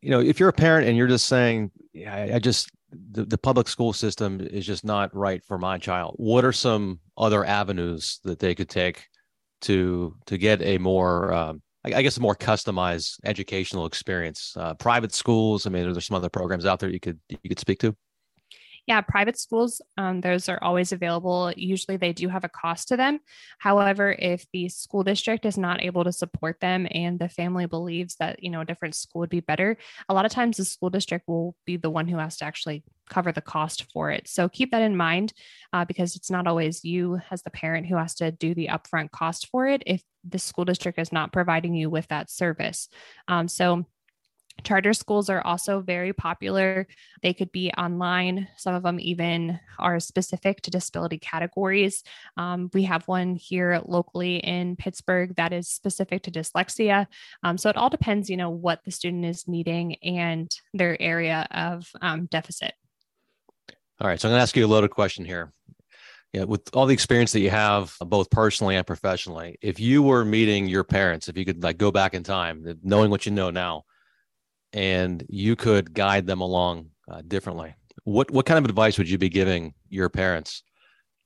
you 0.02 0.10
know, 0.10 0.20
if 0.20 0.40
you're 0.40 0.50
a 0.50 0.54
parent 0.54 0.88
and 0.88 0.98
you're 0.98 1.08
just 1.08 1.28
saying, 1.28 1.72
yeah, 1.94 2.14
I, 2.14 2.36
I 2.36 2.40
just 2.40 2.70
the, 2.92 3.26
the 3.26 3.38
public 3.38 3.68
school 3.68 3.94
system 3.94 4.42
is 4.42 4.66
just 4.66 4.84
not 4.84 5.16
right 5.16 5.44
for 5.44 5.58
my 5.58 5.78
child. 5.78 6.16
What 6.18 6.46
are 6.46 6.52
some 6.52 7.00
other 7.18 7.46
avenues 7.46 8.20
that 8.24 8.40
they 8.40 8.56
could 8.56 8.70
take 8.70 9.08
to 9.62 10.16
to 10.26 10.38
get 10.38 10.62
a 10.62 10.78
more 10.78 11.34
um, 11.34 11.62
I 11.86 12.02
guess 12.02 12.18
a 12.18 12.22
more 12.22 12.36
customized 12.36 13.20
educational 13.26 13.86
experience. 13.86 14.56
Uh, 14.58 14.74
private 14.74 15.14
schools. 15.14 15.66
I 15.66 15.70
mean, 15.70 15.86
are 15.86 15.92
there 15.92 16.02
some 16.02 16.16
other 16.16 16.30
programs 16.30 16.66
out 16.66 16.80
there 16.80 16.90
you 16.90 17.00
could 17.00 17.20
you 17.28 17.50
could 17.50 17.60
speak 17.60 17.80
to? 17.80 17.96
Yeah, 18.86 19.00
private 19.00 19.38
schools, 19.38 19.82
um, 19.98 20.20
those 20.20 20.50
are 20.50 20.62
always 20.62 20.92
available. 20.92 21.54
Usually 21.56 21.96
they 21.96 22.12
do 22.12 22.28
have 22.28 22.44
a 22.44 22.50
cost 22.50 22.90
to 22.90 22.98
them. 22.98 23.20
However, 23.58 24.14
if 24.20 24.46
the 24.52 24.68
school 24.68 25.04
district 25.04 25.46
is 25.46 25.58
not 25.58 25.82
able 25.82 26.04
to 26.04 26.12
support 26.12 26.60
them 26.60 26.86
and 26.92 27.18
the 27.18 27.30
family 27.30 27.66
believes 27.66 28.16
that, 28.18 28.44
you 28.44 28.50
know, 28.50 28.60
a 28.60 28.66
different 28.66 28.96
school 28.96 29.22
would 29.22 29.30
be 29.30 29.40
better, 29.40 29.78
a 30.10 30.14
lot 30.14 30.26
of 30.26 30.34
times 30.34 30.58
the 30.58 30.66
school 30.66 30.90
district 30.90 31.30
will 31.30 31.56
be 31.66 31.78
the 31.78 31.90
one 31.90 32.10
who 32.10 32.18
has 32.18 32.36
to 32.38 32.46
actually 32.46 32.84
cover 33.10 33.32
the 33.32 33.42
cost 33.42 33.90
for 33.94 34.12
it. 34.12 34.28
So 34.28 34.50
keep 34.50 34.72
that 34.72 34.82
in 34.82 34.98
mind 34.98 35.32
uh, 35.72 35.86
because 35.86 36.18
it's 36.18 36.32
not 36.32 36.46
always 36.46 36.84
you 36.84 37.22
as 37.32 37.42
the 37.44 37.52
parent 37.52 37.88
who 37.88 37.96
has 37.96 38.16
to 38.16 38.32
do 38.32 38.54
the 38.54 38.68
upfront 38.68 39.12
cost 39.12 39.48
for 39.48 39.66
it 39.66 39.84
if 39.86 40.04
the 40.28 40.40
school 40.40 40.66
district 40.66 41.00
is 41.00 41.12
not 41.12 41.32
providing 41.32 41.74
you 41.74 41.90
with 41.90 42.08
that 42.10 42.30
service. 42.30 42.90
Um, 43.28 43.48
so 43.48 43.86
Charter 44.64 44.94
schools 44.94 45.30
are 45.30 45.42
also 45.42 45.82
very 45.82 46.14
popular. 46.14 46.88
They 47.22 47.34
could 47.34 47.52
be 47.52 47.72
online. 47.72 48.48
Some 48.58 48.76
of 48.76 48.84
them 48.84 49.00
even 49.00 49.60
are 49.80 50.00
specific 50.00 50.62
to 50.62 50.72
disability 50.72 51.18
categories. 51.18 52.04
Um, 52.38 52.70
we 52.74 52.84
have 52.84 53.08
one 53.08 53.36
here 53.36 53.82
locally 53.86 54.38
in 54.38 54.76
Pittsburgh 54.76 55.36
that 55.36 55.54
is 55.54 55.68
specific 55.68 56.24
to 56.24 56.32
dyslexia. 56.32 57.08
Um, 57.44 57.58
so 57.58 57.70
it 57.70 57.78
all 57.78 57.90
depends, 57.90 58.30
you 58.30 58.38
know, 58.38 58.52
what 58.52 58.84
the 58.86 58.92
student 58.92 59.26
is 59.26 59.48
needing 59.48 59.96
and 59.96 60.56
their 60.74 61.02
area 61.02 61.48
of 61.52 61.92
um, 62.02 62.28
deficit. 62.28 62.74
All 64.00 64.08
right. 64.08 64.20
So 64.20 64.28
I'm 64.28 64.32
going 64.32 64.40
to 64.40 64.44
ask 64.44 64.56
you 64.56 64.66
a 64.66 64.68
loaded 64.68 64.92
question 64.92 65.26
here. 65.26 65.52
Yeah, 66.32 66.46
with 66.46 66.68
all 66.74 66.88
the 66.88 66.96
experience 66.96 67.32
that 67.34 67.42
you 67.42 67.52
have, 67.52 67.96
both 68.00 68.32
personally 68.32 68.76
and 68.76 68.88
professionally, 68.88 69.60
if 69.62 69.80
you 69.80 70.02
were 70.02 70.26
meeting 70.26 70.68
your 70.68 70.84
parents, 70.84 71.28
if 71.28 71.38
you 71.38 71.46
could 71.46 71.62
like 71.62 71.78
go 71.78 71.92
back 71.92 72.16
in 72.16 72.24
time, 72.24 72.80
knowing 72.82 73.12
what 73.12 73.28
you 73.28 73.32
know 73.32 73.52
now, 73.52 73.84
and 74.74 75.24
you 75.30 75.56
could 75.56 75.94
guide 75.94 76.26
them 76.26 76.42
along 76.42 76.90
uh, 77.10 77.22
differently, 77.28 77.76
what 78.04 78.32
what 78.32 78.46
kind 78.46 78.58
of 78.58 78.66
advice 78.66 78.98
would 78.98 79.10
you 79.10 79.18
be 79.18 79.30
giving 79.30 79.74
your 79.90 80.10
parents 80.10 80.64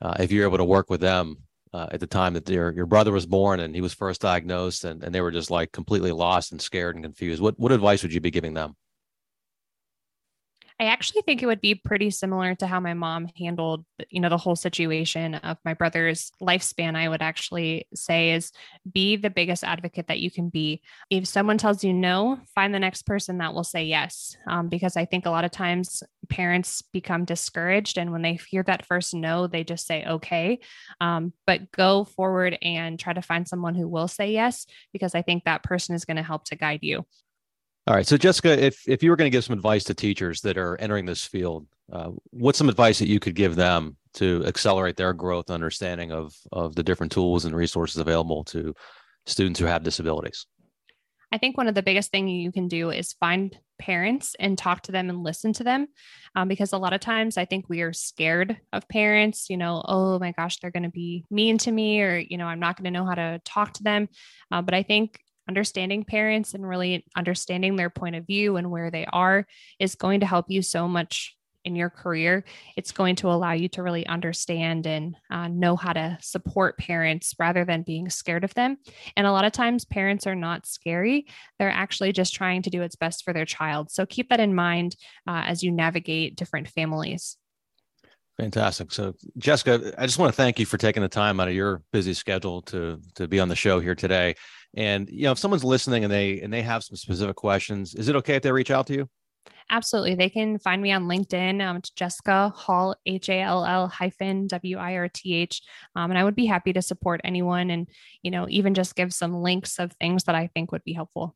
uh, 0.02 0.16
if 0.20 0.32
you're 0.32 0.48
able 0.48 0.58
to 0.58 0.66
work 0.66 0.90
with 0.90 1.02
them 1.02 1.38
uh, 1.74 1.88
at 1.92 2.00
the 2.00 2.08
time 2.08 2.34
that 2.34 2.48
your 2.50 2.72
your 2.74 2.86
brother 2.86 3.12
was 3.12 3.26
born 3.26 3.60
and 3.60 3.74
he 3.74 3.82
was 3.82 3.94
first 3.94 4.22
diagnosed 4.22 4.84
and, 4.84 5.04
and 5.04 5.16
they 5.16 5.22
were 5.22 5.32
just 5.32 5.50
like 5.50 5.72
completely 5.72 6.12
lost 6.12 6.52
and 6.52 6.62
scared 6.62 6.96
and 6.96 7.04
confused? 7.04 7.42
What 7.42 7.58
what 7.58 7.72
advice 7.72 8.04
would 8.04 8.14
you 8.14 8.22
be 8.22 8.32
giving 8.32 8.54
them? 8.54 8.76
I 10.80 10.86
actually 10.86 11.24
think 11.24 11.42
it 11.42 11.48
would 11.48 11.62
be 11.62 11.74
pretty 11.74 12.12
similar 12.12 12.54
to 12.56 12.68
how 12.68 12.80
my 12.80 12.94
mom 12.94 13.30
handled, 13.36 13.84
you 14.10 14.20
know, 14.20 14.30
the 14.30 14.38
whole 14.38 14.56
situation 14.56 15.34
of 15.34 15.58
my 15.66 15.74
brother's 15.74 16.32
lifespan. 16.40 16.96
I 16.96 17.10
would 17.10 17.24
actually 17.24 17.88
say 17.96 18.34
is 18.34 18.52
be 18.92 19.16
the 19.16 19.32
biggest 19.32 19.64
advocate 19.64 20.08
that 20.08 20.20
you 20.20 20.30
can 20.30 20.50
be. 20.50 20.84
If 21.10 21.28
someone 21.28 21.58
tells 21.58 21.84
you 21.84 21.94
no, 21.94 22.40
find 22.54 22.76
the 22.76 22.80
next 22.80 23.08
person 23.08 23.40
that 23.40 23.56
will 23.56 23.64
say 23.64 23.86
yes. 23.86 24.38
Um, 24.48 24.70
because 24.70 24.96
I 24.96 25.06
think 25.06 25.26
a 25.26 25.32
lot 25.32 25.46
of 25.46 25.52
times 25.52 26.04
parents 26.30 26.84
become 26.94 27.26
discouraged, 27.26 27.98
and 27.98 28.12
when 28.12 28.22
they 28.22 28.38
hear 28.48 28.62
that 28.64 28.86
first 28.86 29.16
no, 29.16 29.48
they 29.48 29.64
just 29.64 29.88
say 29.88 30.06
okay. 30.06 30.60
Um, 31.02 31.34
but 31.48 31.72
go 31.72 32.04
forward 32.04 32.56
and 32.62 33.00
try 33.00 33.14
to 33.14 33.22
find 33.24 33.48
someone 33.48 33.74
who 33.74 33.88
will 33.88 34.08
say 34.08 34.32
yes, 34.32 34.68
because 34.94 35.16
I 35.16 35.24
think 35.24 35.46
that 35.46 35.64
person 35.64 35.96
is 35.96 36.06
going 36.06 36.18
to 36.18 36.24
help 36.24 36.46
to 36.46 36.56
guide 36.56 36.84
you. 36.84 37.06
All 37.88 37.96
right. 37.96 38.06
So, 38.06 38.18
Jessica, 38.18 38.62
if, 38.62 38.84
if 38.86 39.02
you 39.02 39.10
were 39.10 39.16
going 39.16 39.32
to 39.32 39.36
give 39.36 39.46
some 39.46 39.56
advice 39.56 39.86
to 39.86 39.94
teachers 39.94 40.42
that 40.42 40.58
are 40.58 40.76
entering 40.82 41.06
this 41.06 41.26
field, 41.26 41.66
uh, 41.90 42.12
what's 42.32 42.58
some 42.58 42.68
advice 42.68 43.00
that 43.00 43.08
you 43.08 43.18
could 43.18 43.34
give 43.34 43.56
them 43.56 43.96
to 44.16 44.44
accelerate 44.46 44.98
their 44.98 45.14
growth 45.14 45.50
understanding 45.50 46.12
of, 46.12 46.36
of 46.52 46.76
the 46.76 46.84
different 46.84 47.14
tools 47.14 47.46
and 47.46 47.56
resources 47.56 47.96
available 47.96 48.44
to 48.44 48.74
students 49.26 49.58
who 49.58 49.68
have 49.68 49.84
disabilities? 49.84 50.48
I 51.32 51.38
think 51.38 51.56
one 51.56 51.70
of 51.70 51.76
the 51.76 51.84
biggest 51.84 52.12
things 52.12 52.30
you 52.30 52.52
can 52.52 52.68
do 52.68 52.90
is 52.90 53.14
find 53.14 53.58
parents 53.80 54.36
and 54.38 54.58
talk 54.58 54.82
to 54.84 54.92
them 54.92 55.10
and 55.10 55.24
listen 55.24 55.54
to 55.54 55.64
them. 55.64 55.88
Um, 56.36 56.50
because 56.50 56.74
a 56.74 56.78
lot 56.78 56.94
of 56.94 57.00
times 57.00 57.38
I 57.38 57.46
think 57.46 57.70
we 57.70 57.82
are 57.82 57.94
scared 57.94 58.58
of 58.74 58.88
parents, 58.90 59.50
you 59.50 59.56
know, 59.56 59.82
oh 59.86 60.20
my 60.20 60.34
gosh, 60.34 60.60
they're 60.60 60.72
going 60.72 60.84
to 60.84 60.90
be 60.90 61.24
mean 61.30 61.58
to 61.60 61.72
me, 61.72 62.02
or, 62.02 62.18
you 62.18 62.38
know, 62.38 62.48
I'm 62.48 62.60
not 62.60 62.76
going 62.76 62.92
to 62.92 63.00
know 63.00 63.06
how 63.06 63.16
to 63.16 63.40
talk 63.46 63.74
to 63.74 63.84
them. 63.84 64.10
Uh, 64.52 64.62
but 64.62 64.74
I 64.74 64.84
think 64.84 65.22
understanding 65.48 66.04
parents 66.04 66.54
and 66.54 66.68
really 66.68 67.06
understanding 67.16 67.76
their 67.76 67.90
point 67.90 68.16
of 68.16 68.26
view 68.28 68.58
and 68.58 68.72
where 68.72 68.92
they 68.92 69.06
are 69.06 69.46
is 69.80 69.96
going 69.96 70.20
to 70.20 70.26
help 70.26 70.46
you 70.50 70.62
so 70.62 70.88
much 70.88 71.38
in 71.68 71.76
your 71.76 71.90
career. 71.90 72.46
It's 72.78 72.94
going 72.94 73.18
to 73.18 73.30
allow 73.30 73.52
you 73.52 73.68
to 73.70 73.84
really 73.84 74.08
understand 74.08 74.88
and 74.88 75.16
uh, 75.30 75.50
know 75.50 75.76
how 75.76 75.92
to 75.92 76.18
support 76.22 76.78
parents 76.78 77.36
rather 77.38 77.66
than 77.66 77.84
being 77.84 78.10
scared 78.10 78.46
of 78.46 78.54
them. 78.54 78.78
And 79.18 79.28
a 79.28 79.32
lot 79.34 79.44
of 79.44 79.52
times, 79.52 79.84
parents 79.84 80.26
are 80.26 80.36
not 80.36 80.66
scary, 80.66 81.28
they're 81.60 81.70
actually 81.70 82.14
just 82.14 82.34
trying 82.34 82.62
to 82.64 82.70
do 82.70 82.80
what's 82.80 82.96
best 82.96 83.26
for 83.26 83.34
their 83.34 83.46
child. 83.46 83.92
So 83.92 84.06
keep 84.06 84.30
that 84.30 84.40
in 84.40 84.56
mind 84.56 84.96
uh, 85.28 85.44
as 85.46 85.62
you 85.62 85.72
navigate 85.72 86.38
different 86.38 86.70
families. 86.70 87.38
Fantastic. 88.40 88.92
So, 88.92 89.16
Jessica, 89.40 89.94
I 89.98 90.06
just 90.06 90.20
want 90.20 90.32
to 90.32 90.38
thank 90.38 90.60
you 90.60 90.66
for 90.66 90.78
taking 90.78 91.02
the 91.02 91.10
time 91.10 91.40
out 91.40 91.48
of 91.48 91.56
your 91.56 91.82
busy 91.92 92.14
schedule 92.14 92.62
to 92.64 93.02
to 93.16 93.28
be 93.28 93.40
on 93.40 93.50
the 93.50 93.56
show 93.56 93.80
here 93.80 93.96
today. 93.96 94.36
And 94.76 95.10
you 95.10 95.24
know, 95.24 95.32
if 95.32 95.40
someone's 95.40 95.64
listening 95.64 96.04
and 96.04 96.12
they 96.12 96.40
and 96.42 96.54
they 96.54 96.62
have 96.62 96.84
some 96.84 96.96
specific 96.98 97.36
questions, 97.36 97.96
is 97.96 98.10
it 98.10 98.16
okay 98.18 98.36
if 98.36 98.44
they 98.44 98.52
reach 98.52 98.72
out 98.72 98.88
to 98.88 98.94
you? 98.94 99.10
Absolutely. 99.70 100.16
They 100.16 100.30
can 100.30 100.60
find 100.60 100.82
me 100.82 100.92
on 100.94 101.08
LinkedIn. 101.08 101.62
Um, 101.62 101.78
it's 101.78 101.90
Jessica 101.90 102.50
Hall, 102.56 102.96
H 103.06 103.30
A 103.30 103.42
L 103.42 103.66
L 103.66 103.88
hyphen 103.88 104.48
W 104.48 104.78
I 104.78 104.96
R 104.96 105.10
T 105.10 105.34
H. 105.34 105.62
Um, 105.96 106.12
and 106.12 106.18
I 106.18 106.24
would 106.24 106.36
be 106.36 106.46
happy 106.46 106.72
to 106.74 106.82
support 106.82 107.20
anyone 107.24 107.70
and, 107.70 107.88
you 108.24 108.32
know, 108.32 108.48
even 108.50 108.74
just 108.74 108.96
give 108.96 109.14
some 109.14 109.34
links 109.34 109.78
of 109.78 109.92
things 109.94 110.24
that 110.24 110.36
I 110.36 110.48
think 110.48 110.72
would 110.72 110.84
be 110.86 110.94
helpful. 110.94 111.36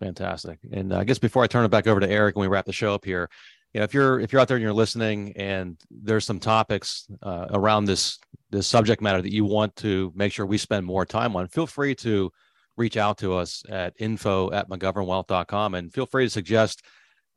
Fantastic. 0.00 0.60
And 0.72 0.92
uh, 0.92 0.98
I 0.98 1.04
guess 1.04 1.18
before 1.18 1.42
I 1.42 1.48
turn 1.48 1.64
it 1.64 1.70
back 1.70 1.86
over 1.86 2.00
to 2.00 2.08
Eric 2.08 2.36
and 2.36 2.42
we 2.42 2.48
wrap 2.48 2.66
the 2.66 2.72
show 2.72 2.94
up 2.94 3.04
here, 3.04 3.28
you 3.72 3.80
know, 3.80 3.84
if 3.84 3.94
you're 3.94 4.20
if 4.20 4.32
you're 4.32 4.40
out 4.40 4.48
there 4.48 4.56
and 4.56 4.62
you're 4.62 4.72
listening 4.72 5.32
and 5.36 5.80
there's 5.90 6.24
some 6.24 6.38
topics 6.38 7.08
uh, 7.22 7.46
around 7.50 7.86
this 7.86 8.18
this 8.50 8.66
subject 8.66 9.02
matter 9.02 9.20
that 9.20 9.32
you 9.32 9.44
want 9.44 9.74
to 9.76 10.12
make 10.14 10.32
sure 10.32 10.46
we 10.46 10.58
spend 10.58 10.86
more 10.86 11.04
time 11.04 11.34
on, 11.34 11.48
feel 11.48 11.66
free 11.66 11.94
to 11.96 12.30
reach 12.76 12.96
out 12.96 13.18
to 13.18 13.34
us 13.34 13.62
at 13.68 13.94
info 13.98 14.50
at 14.52 14.68
mcgovernwealth.com 14.68 15.74
and 15.74 15.92
feel 15.92 16.06
free 16.06 16.26
to 16.26 16.30
suggest 16.30 16.82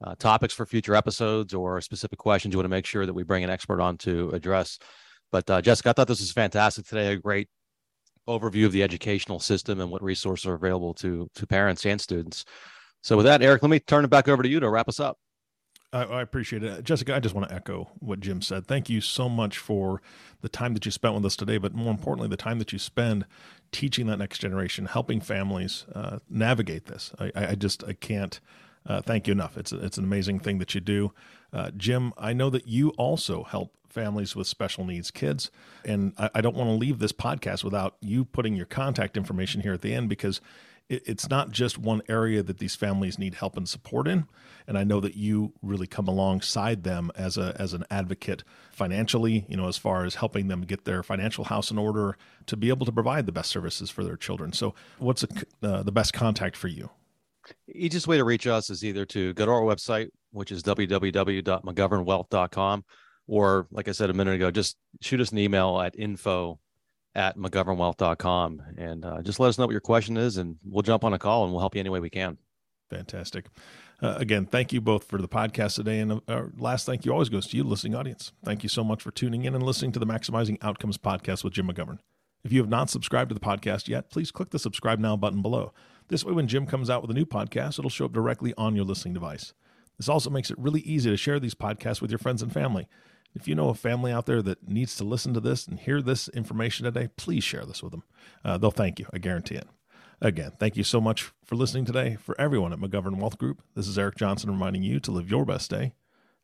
uh, 0.03 0.15
topics 0.15 0.53
for 0.53 0.65
future 0.65 0.95
episodes 0.95 1.53
or 1.53 1.81
specific 1.81 2.19
questions 2.19 2.53
you 2.53 2.57
want 2.57 2.65
to 2.65 2.69
make 2.69 2.85
sure 2.85 3.05
that 3.05 3.13
we 3.13 3.23
bring 3.23 3.43
an 3.43 3.49
expert 3.49 3.81
on 3.81 3.97
to 3.97 4.29
address. 4.31 4.79
But 5.31 5.49
uh, 5.49 5.61
Jessica, 5.61 5.89
I 5.89 5.93
thought 5.93 6.07
this 6.07 6.21
was 6.21 6.31
fantastic 6.31 6.85
today. 6.85 7.13
A 7.13 7.17
great 7.17 7.49
overview 8.27 8.65
of 8.65 8.71
the 8.71 8.83
educational 8.83 9.39
system 9.39 9.81
and 9.81 9.91
what 9.91 10.03
resources 10.03 10.45
are 10.45 10.53
available 10.53 10.93
to 10.95 11.29
to 11.35 11.47
parents 11.47 11.85
and 11.85 11.99
students. 11.99 12.45
So 13.01 13.17
with 13.17 13.25
that, 13.25 13.41
Eric, 13.41 13.61
let 13.61 13.69
me 13.69 13.79
turn 13.79 14.03
it 14.03 14.09
back 14.09 14.27
over 14.27 14.43
to 14.43 14.49
you 14.49 14.59
to 14.59 14.69
wrap 14.69 14.89
us 14.89 14.99
up. 14.99 15.17
I, 15.91 16.03
I, 16.03 16.21
appreciate 16.21 16.63
it. 16.63 16.83
Jessica, 16.83 17.15
I 17.15 17.19
just 17.19 17.33
want 17.33 17.49
to 17.49 17.55
echo 17.55 17.89
what 17.99 18.19
Jim 18.19 18.41
said. 18.41 18.67
Thank 18.67 18.89
you 18.89 19.01
so 19.01 19.27
much 19.27 19.57
for 19.57 20.01
the 20.41 20.49
time 20.49 20.73
that 20.75 20.85
you 20.85 20.91
spent 20.91 21.15
with 21.15 21.25
us 21.25 21.35
today, 21.35 21.57
but 21.57 21.73
more 21.73 21.91
importantly, 21.91 22.27
the 22.27 22.37
time 22.37 22.59
that 22.59 22.71
you 22.71 22.79
spend 22.79 23.25
teaching 23.71 24.07
that 24.07 24.17
next 24.17 24.39
generation, 24.39 24.85
helping 24.85 25.19
families 25.19 25.85
uh, 25.93 26.19
navigate 26.29 26.85
this. 26.85 27.11
I, 27.19 27.31
I, 27.35 27.55
just 27.55 27.83
I 27.83 27.93
can't 27.93 28.39
uh, 28.85 29.01
thank 29.01 29.27
you 29.27 29.31
enough. 29.31 29.57
It's 29.57 29.71
a, 29.71 29.83
it's 29.83 29.97
an 29.97 30.03
amazing 30.03 30.39
thing 30.39 30.59
that 30.59 30.75
you 30.75 30.81
do, 30.81 31.11
uh, 31.51 31.71
Jim. 31.75 32.13
I 32.17 32.33
know 32.33 32.49
that 32.49 32.67
you 32.67 32.89
also 32.91 33.43
help 33.43 33.73
families 33.89 34.35
with 34.35 34.45
special 34.45 34.85
needs 34.85 35.09
kids, 35.09 35.49
and 35.83 36.13
I, 36.17 36.29
I 36.35 36.41
don't 36.41 36.55
want 36.55 36.69
to 36.69 36.75
leave 36.75 36.99
this 36.99 37.11
podcast 37.11 37.63
without 37.63 37.95
you 38.01 38.25
putting 38.25 38.55
your 38.55 38.67
contact 38.67 39.17
information 39.17 39.61
here 39.61 39.73
at 39.73 39.81
the 39.81 39.93
end 39.93 40.09
because 40.09 40.41
it's 40.89 41.29
not 41.29 41.51
just 41.51 41.77
one 41.77 42.01
area 42.09 42.41
that 42.41 42.57
these 42.57 42.75
families 42.75 43.19
need 43.19 43.35
help 43.35 43.55
and 43.55 43.69
support 43.69 44.07
in 44.07 44.25
and 44.67 44.77
i 44.77 44.83
know 44.83 44.99
that 44.99 45.15
you 45.15 45.53
really 45.61 45.87
come 45.87 46.07
alongside 46.07 46.83
them 46.83 47.11
as 47.15 47.37
a 47.37 47.55
as 47.59 47.73
an 47.73 47.85
advocate 47.91 48.43
financially 48.71 49.45
you 49.47 49.55
know 49.55 49.67
as 49.67 49.77
far 49.77 50.05
as 50.05 50.15
helping 50.15 50.47
them 50.47 50.61
get 50.61 50.85
their 50.85 51.03
financial 51.03 51.43
house 51.45 51.71
in 51.71 51.77
order 51.77 52.17
to 52.45 52.57
be 52.57 52.69
able 52.69 52.85
to 52.85 52.91
provide 52.91 53.25
the 53.25 53.31
best 53.31 53.49
services 53.49 53.89
for 53.89 54.03
their 54.03 54.17
children. 54.17 54.53
So 54.53 54.75
what's 54.97 55.23
a, 55.23 55.27
uh, 55.61 55.83
the 55.83 55.91
best 55.91 56.13
contact 56.13 56.55
for 56.55 56.67
you? 56.67 56.89
Easiest 57.73 58.07
way 58.07 58.17
to 58.17 58.23
reach 58.23 58.47
us 58.47 58.69
is 58.69 58.83
either 58.83 59.05
to 59.07 59.33
go 59.33 59.45
to 59.45 59.51
our 59.51 59.61
website 59.61 60.09
which 60.31 60.51
is 60.51 60.61
www.mcgovernwealth.com 60.63 62.85
or 63.27 63.67
like 63.71 63.87
i 63.87 63.91
said 63.91 64.11
a 64.11 64.13
minute 64.13 64.35
ago 64.35 64.51
just 64.51 64.77
shoot 65.01 65.19
us 65.19 65.31
an 65.31 65.39
email 65.39 65.81
at 65.81 65.97
info 65.97 66.59
at 67.15 67.37
mcgovernwealth.com 67.37 68.61
and 68.77 69.05
uh, 69.05 69.21
just 69.21 69.39
let 69.39 69.47
us 69.47 69.57
know 69.57 69.65
what 69.65 69.71
your 69.71 69.81
question 69.81 70.17
is 70.17 70.37
and 70.37 70.57
we'll 70.63 70.83
jump 70.83 71.03
on 71.03 71.13
a 71.13 71.19
call 71.19 71.43
and 71.43 71.51
we'll 71.51 71.59
help 71.59 71.75
you 71.75 71.79
any 71.79 71.89
way 71.89 71.99
we 71.99 72.09
can. 72.09 72.37
Fantastic. 72.89 73.47
Uh, 74.01 74.15
again, 74.17 74.45
thank 74.45 74.71
you 74.71 74.79
both 74.79 75.03
for 75.03 75.21
the 75.21 75.27
podcast 75.27 75.75
today. 75.75 75.99
And 75.99 76.13
uh, 76.13 76.19
our 76.27 76.51
last 76.57 76.85
thank 76.85 77.05
you 77.05 77.11
always 77.11 77.29
goes 77.29 77.47
to 77.47 77.57
you, 77.57 77.63
listening 77.63 77.95
audience. 77.95 78.31
Thank 78.43 78.63
you 78.63 78.69
so 78.69 78.83
much 78.83 79.01
for 79.01 79.11
tuning 79.11 79.45
in 79.45 79.53
and 79.53 79.63
listening 79.63 79.91
to 79.93 79.99
the 79.99 80.05
Maximizing 80.05 80.57
Outcomes 80.61 80.97
podcast 80.97 81.43
with 81.43 81.53
Jim 81.53 81.67
McGovern. 81.67 81.99
If 82.43 82.53
you 82.53 82.61
have 82.61 82.69
not 82.69 82.89
subscribed 82.89 83.29
to 83.29 83.33
the 83.33 83.41
podcast 83.41 83.87
yet, 83.89 84.09
please 84.09 84.31
click 84.31 84.51
the 84.51 84.59
subscribe 84.59 84.99
now 84.99 85.17
button 85.17 85.41
below. 85.41 85.73
This 86.07 86.23
way, 86.23 86.31
when 86.31 86.47
Jim 86.47 86.65
comes 86.65 86.89
out 86.89 87.01
with 87.01 87.11
a 87.11 87.13
new 87.13 87.25
podcast, 87.25 87.77
it'll 87.77 87.89
show 87.89 88.05
up 88.05 88.13
directly 88.13 88.53
on 88.57 88.75
your 88.75 88.85
listening 88.85 89.13
device. 89.13 89.53
This 89.97 90.07
also 90.07 90.29
makes 90.29 90.49
it 90.49 90.57
really 90.57 90.79
easy 90.81 91.09
to 91.09 91.17
share 91.17 91.39
these 91.39 91.53
podcasts 91.53 92.01
with 92.01 92.09
your 92.09 92.17
friends 92.17 92.41
and 92.41 92.51
family. 92.51 92.87
If 93.35 93.47
you 93.47 93.55
know 93.55 93.69
a 93.69 93.75
family 93.75 94.11
out 94.11 94.25
there 94.25 94.41
that 94.41 94.67
needs 94.67 94.95
to 94.97 95.03
listen 95.03 95.33
to 95.33 95.39
this 95.39 95.67
and 95.67 95.79
hear 95.79 96.01
this 96.01 96.27
information 96.29 96.85
today, 96.85 97.09
please 97.15 97.43
share 97.43 97.65
this 97.65 97.83
with 97.83 97.91
them. 97.91 98.03
Uh, 98.43 98.57
they'll 98.57 98.71
thank 98.71 98.99
you. 98.99 99.05
I 99.13 99.19
guarantee 99.19 99.55
it. 99.55 99.67
Again, 100.21 100.51
thank 100.59 100.75
you 100.75 100.83
so 100.83 100.99
much 100.99 101.31
for 101.45 101.55
listening 101.55 101.85
today. 101.85 102.17
For 102.19 102.39
everyone 102.39 102.73
at 102.73 102.79
McGovern 102.79 103.17
Wealth 103.17 103.37
Group, 103.37 103.61
this 103.75 103.87
is 103.87 103.97
Eric 103.97 104.15
Johnson 104.17 104.49
reminding 104.49 104.83
you 104.83 104.99
to 104.99 105.11
live 105.11 105.29
your 105.29 105.45
best 105.45 105.69
day 105.69 105.93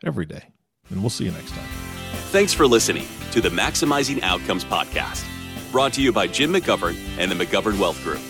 every 0.05 0.25
day. 0.25 0.51
And 0.89 1.01
we'll 1.01 1.09
see 1.09 1.25
you 1.25 1.31
next 1.31 1.51
time. 1.51 1.67
Thanks 2.31 2.53
for 2.53 2.67
listening 2.67 3.07
to 3.31 3.41
the 3.41 3.49
Maximizing 3.49 4.21
Outcomes 4.21 4.63
podcast, 4.63 5.25
brought 5.71 5.93
to 5.93 6.01
you 6.01 6.13
by 6.13 6.27
Jim 6.27 6.53
McGovern 6.53 6.95
and 7.17 7.29
the 7.29 7.35
McGovern 7.35 7.77
Wealth 7.79 8.01
Group. 8.03 8.21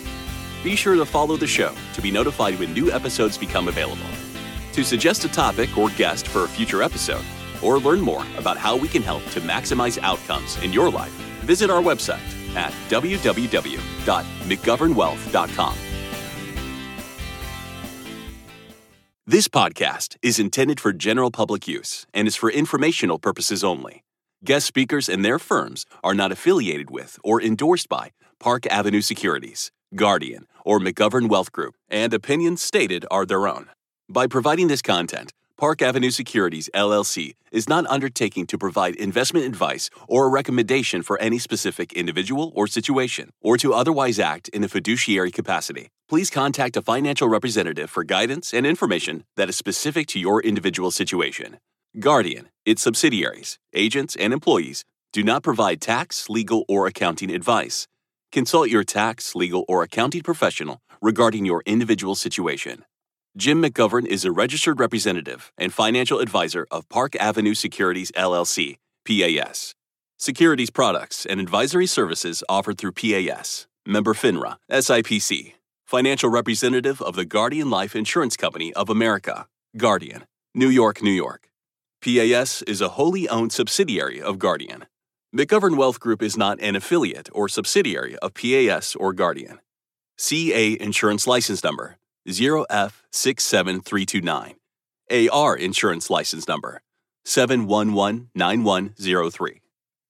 Be 0.64 0.76
sure 0.76 0.96
to 0.96 1.06
follow 1.06 1.38
the 1.38 1.46
show 1.46 1.76
to 1.94 2.02
be 2.02 2.10
notified 2.10 2.58
when 2.58 2.74
new 2.74 2.92
episodes 2.92 3.38
become 3.38 3.68
available. 3.68 4.02
To 4.74 4.84
suggest 4.84 5.26
a 5.26 5.30
topic 5.30 5.78
or 5.78 5.90
guest 5.92 6.28
for 6.28 6.46
a 6.46 6.48
future 6.48 6.82
episode, 6.82 7.24
or 7.66 7.80
learn 7.80 8.00
more 8.00 8.24
about 8.38 8.58
how 8.58 8.78
we 8.78 8.88
can 8.88 9.02
help 9.02 9.26
to 9.32 9.42
maximize 9.42 9.98
outcomes 10.02 10.56
in 10.64 10.72
your 10.72 10.90
life, 10.92 11.12
visit 11.42 11.70
our 11.70 11.82
website 11.82 12.22
at 12.56 12.72
www.mcgovernwealth.com. 12.90 15.76
This 19.28 19.48
podcast 19.48 20.18
is 20.22 20.38
intended 20.38 20.80
for 20.80 20.94
general 20.94 21.32
public 21.32 21.68
use 21.68 22.06
and 22.14 22.28
is 22.28 22.36
for 22.36 22.52
informational 22.52 23.18
purposes 23.18 23.64
only. 23.64 24.04
Guest 24.44 24.68
speakers 24.68 25.10
and 25.10 25.26
their 25.26 25.40
firms 25.40 25.88
are 26.04 26.14
not 26.14 26.32
affiliated 26.32 26.92
with 26.92 27.18
or 27.24 27.42
endorsed 27.42 27.90
by 27.90 28.12
Park 28.40 28.68
Avenue 28.68 29.02
Securities, 29.02 29.72
Guardian, 29.96 30.46
or 30.64 30.80
McGovern 30.80 31.28
Wealth 31.28 31.52
Group, 31.52 31.74
and 31.90 32.14
opinions 32.14 32.62
stated 32.62 33.04
are 33.10 33.26
their 33.26 33.48
own. 33.48 33.72
By 34.08 34.28
providing 34.28 34.68
this 34.68 34.84
content, 34.84 35.34
Park 35.58 35.82
Avenue 35.82 36.12
Securities 36.12 36.70
LLC 36.74 37.36
is 37.50 37.70
not 37.70 37.88
undertaking 37.88 38.46
to 38.48 38.58
provide 38.58 38.94
investment 38.98 39.46
advice 39.46 39.90
or 40.06 40.26
a 40.26 40.30
recommendation 40.30 41.02
for 41.02 41.18
any 41.20 41.40
specific 41.40 41.94
individual 41.94 42.52
or 42.56 42.68
situation, 42.68 43.30
or 43.40 43.56
to 43.56 43.74
otherwise 43.74 44.20
act 44.20 44.50
in 44.50 44.66
a 44.66 44.68
fiduciary 44.68 45.32
capacity. 45.32 45.88
Please 46.10 46.30
contact 46.30 46.76
a 46.76 46.82
financial 46.82 47.30
representative 47.30 47.90
for 47.90 48.04
guidance 48.04 48.54
and 48.54 48.68
information 48.68 49.24
that 49.38 49.48
is 49.48 49.56
specific 49.56 50.08
to 50.08 50.20
your 50.20 50.42
individual 50.42 50.92
situation. 50.92 51.58
Guardian, 52.02 52.50
its 52.66 52.82
subsidiaries, 52.82 53.58
agents, 53.74 54.18
and 54.18 54.34
employees 54.34 54.84
do 55.14 55.24
not 55.24 55.42
provide 55.42 55.80
tax, 55.80 56.30
legal, 56.30 56.66
or 56.68 56.86
accounting 56.86 57.34
advice. 57.34 57.88
Consult 58.30 58.68
your 58.68 58.84
tax, 58.84 59.36
legal, 59.36 59.64
or 59.70 59.84
accounting 59.84 60.22
professional 60.22 60.82
regarding 61.02 61.46
your 61.46 61.64
individual 61.66 62.16
situation. 62.16 62.84
Jim 63.38 63.62
McGovern 63.62 64.06
is 64.06 64.24
a 64.24 64.32
registered 64.32 64.80
representative 64.80 65.52
and 65.58 65.74
financial 65.74 66.20
advisor 66.20 66.66
of 66.72 66.88
Park 66.88 67.18
Avenue 67.18 67.54
Securities 67.54 68.10
LLC, 68.14 68.78
PAS. 69.06 69.76
Securities 70.18 70.70
products 70.70 71.26
and 71.26 71.42
advisory 71.42 71.86
services 71.86 72.46
offered 72.48 72.78
through 72.78 72.94
PAS. 72.94 73.68
Member 73.86 74.14
FINRA, 74.14 74.56
SIPC. 74.72 75.56
Financial 75.86 76.30
representative 76.30 77.02
of 77.02 77.18
the 77.18 77.26
Guardian 77.26 77.70
Life 77.70 77.94
Insurance 77.94 78.38
Company 78.38 78.74
of 78.74 78.90
America, 78.90 79.48
Guardian, 79.76 80.24
New 80.54 80.70
York, 80.70 81.04
New 81.04 81.12
York. 81.12 81.50
PAS 82.02 82.62
is 82.62 82.80
a 82.80 82.90
wholly 82.96 83.28
owned 83.28 83.52
subsidiary 83.52 84.22
of 84.22 84.40
Guardian. 84.40 84.86
McGovern 85.36 85.76
Wealth 85.76 86.00
Group 86.00 86.24
is 86.24 86.38
not 86.38 86.58
an 86.62 86.78
affiliate 86.78 87.28
or 87.34 87.50
subsidiary 87.50 88.16
of 88.20 88.34
PAS 88.34 88.96
or 88.96 89.12
Guardian. 89.12 89.60
CA 90.18 90.78
Insurance 90.80 91.28
License 91.28 91.62
Number 91.66 91.98
0F67329. 92.28 94.56
AR 95.12 95.56
Insurance 95.56 96.10
License 96.10 96.48
Number 96.48 96.82
7119103. 97.26 99.60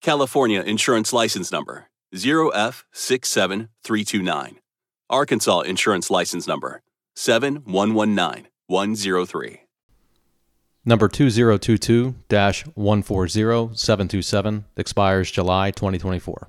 California 0.01 0.61
Insurance 0.61 1.11
License 1.13 1.51
Number 1.51 1.89
0F67329. 2.13 4.55
Arkansas 5.09 5.59
Insurance 5.61 6.09
License 6.09 6.47
Number 6.47 6.81
7119103. 7.17 9.59
Number 10.87 11.07
2022 11.07 12.13
140727 12.29 14.65
expires 14.77 15.31
July 15.31 15.71
2024. 15.71 16.47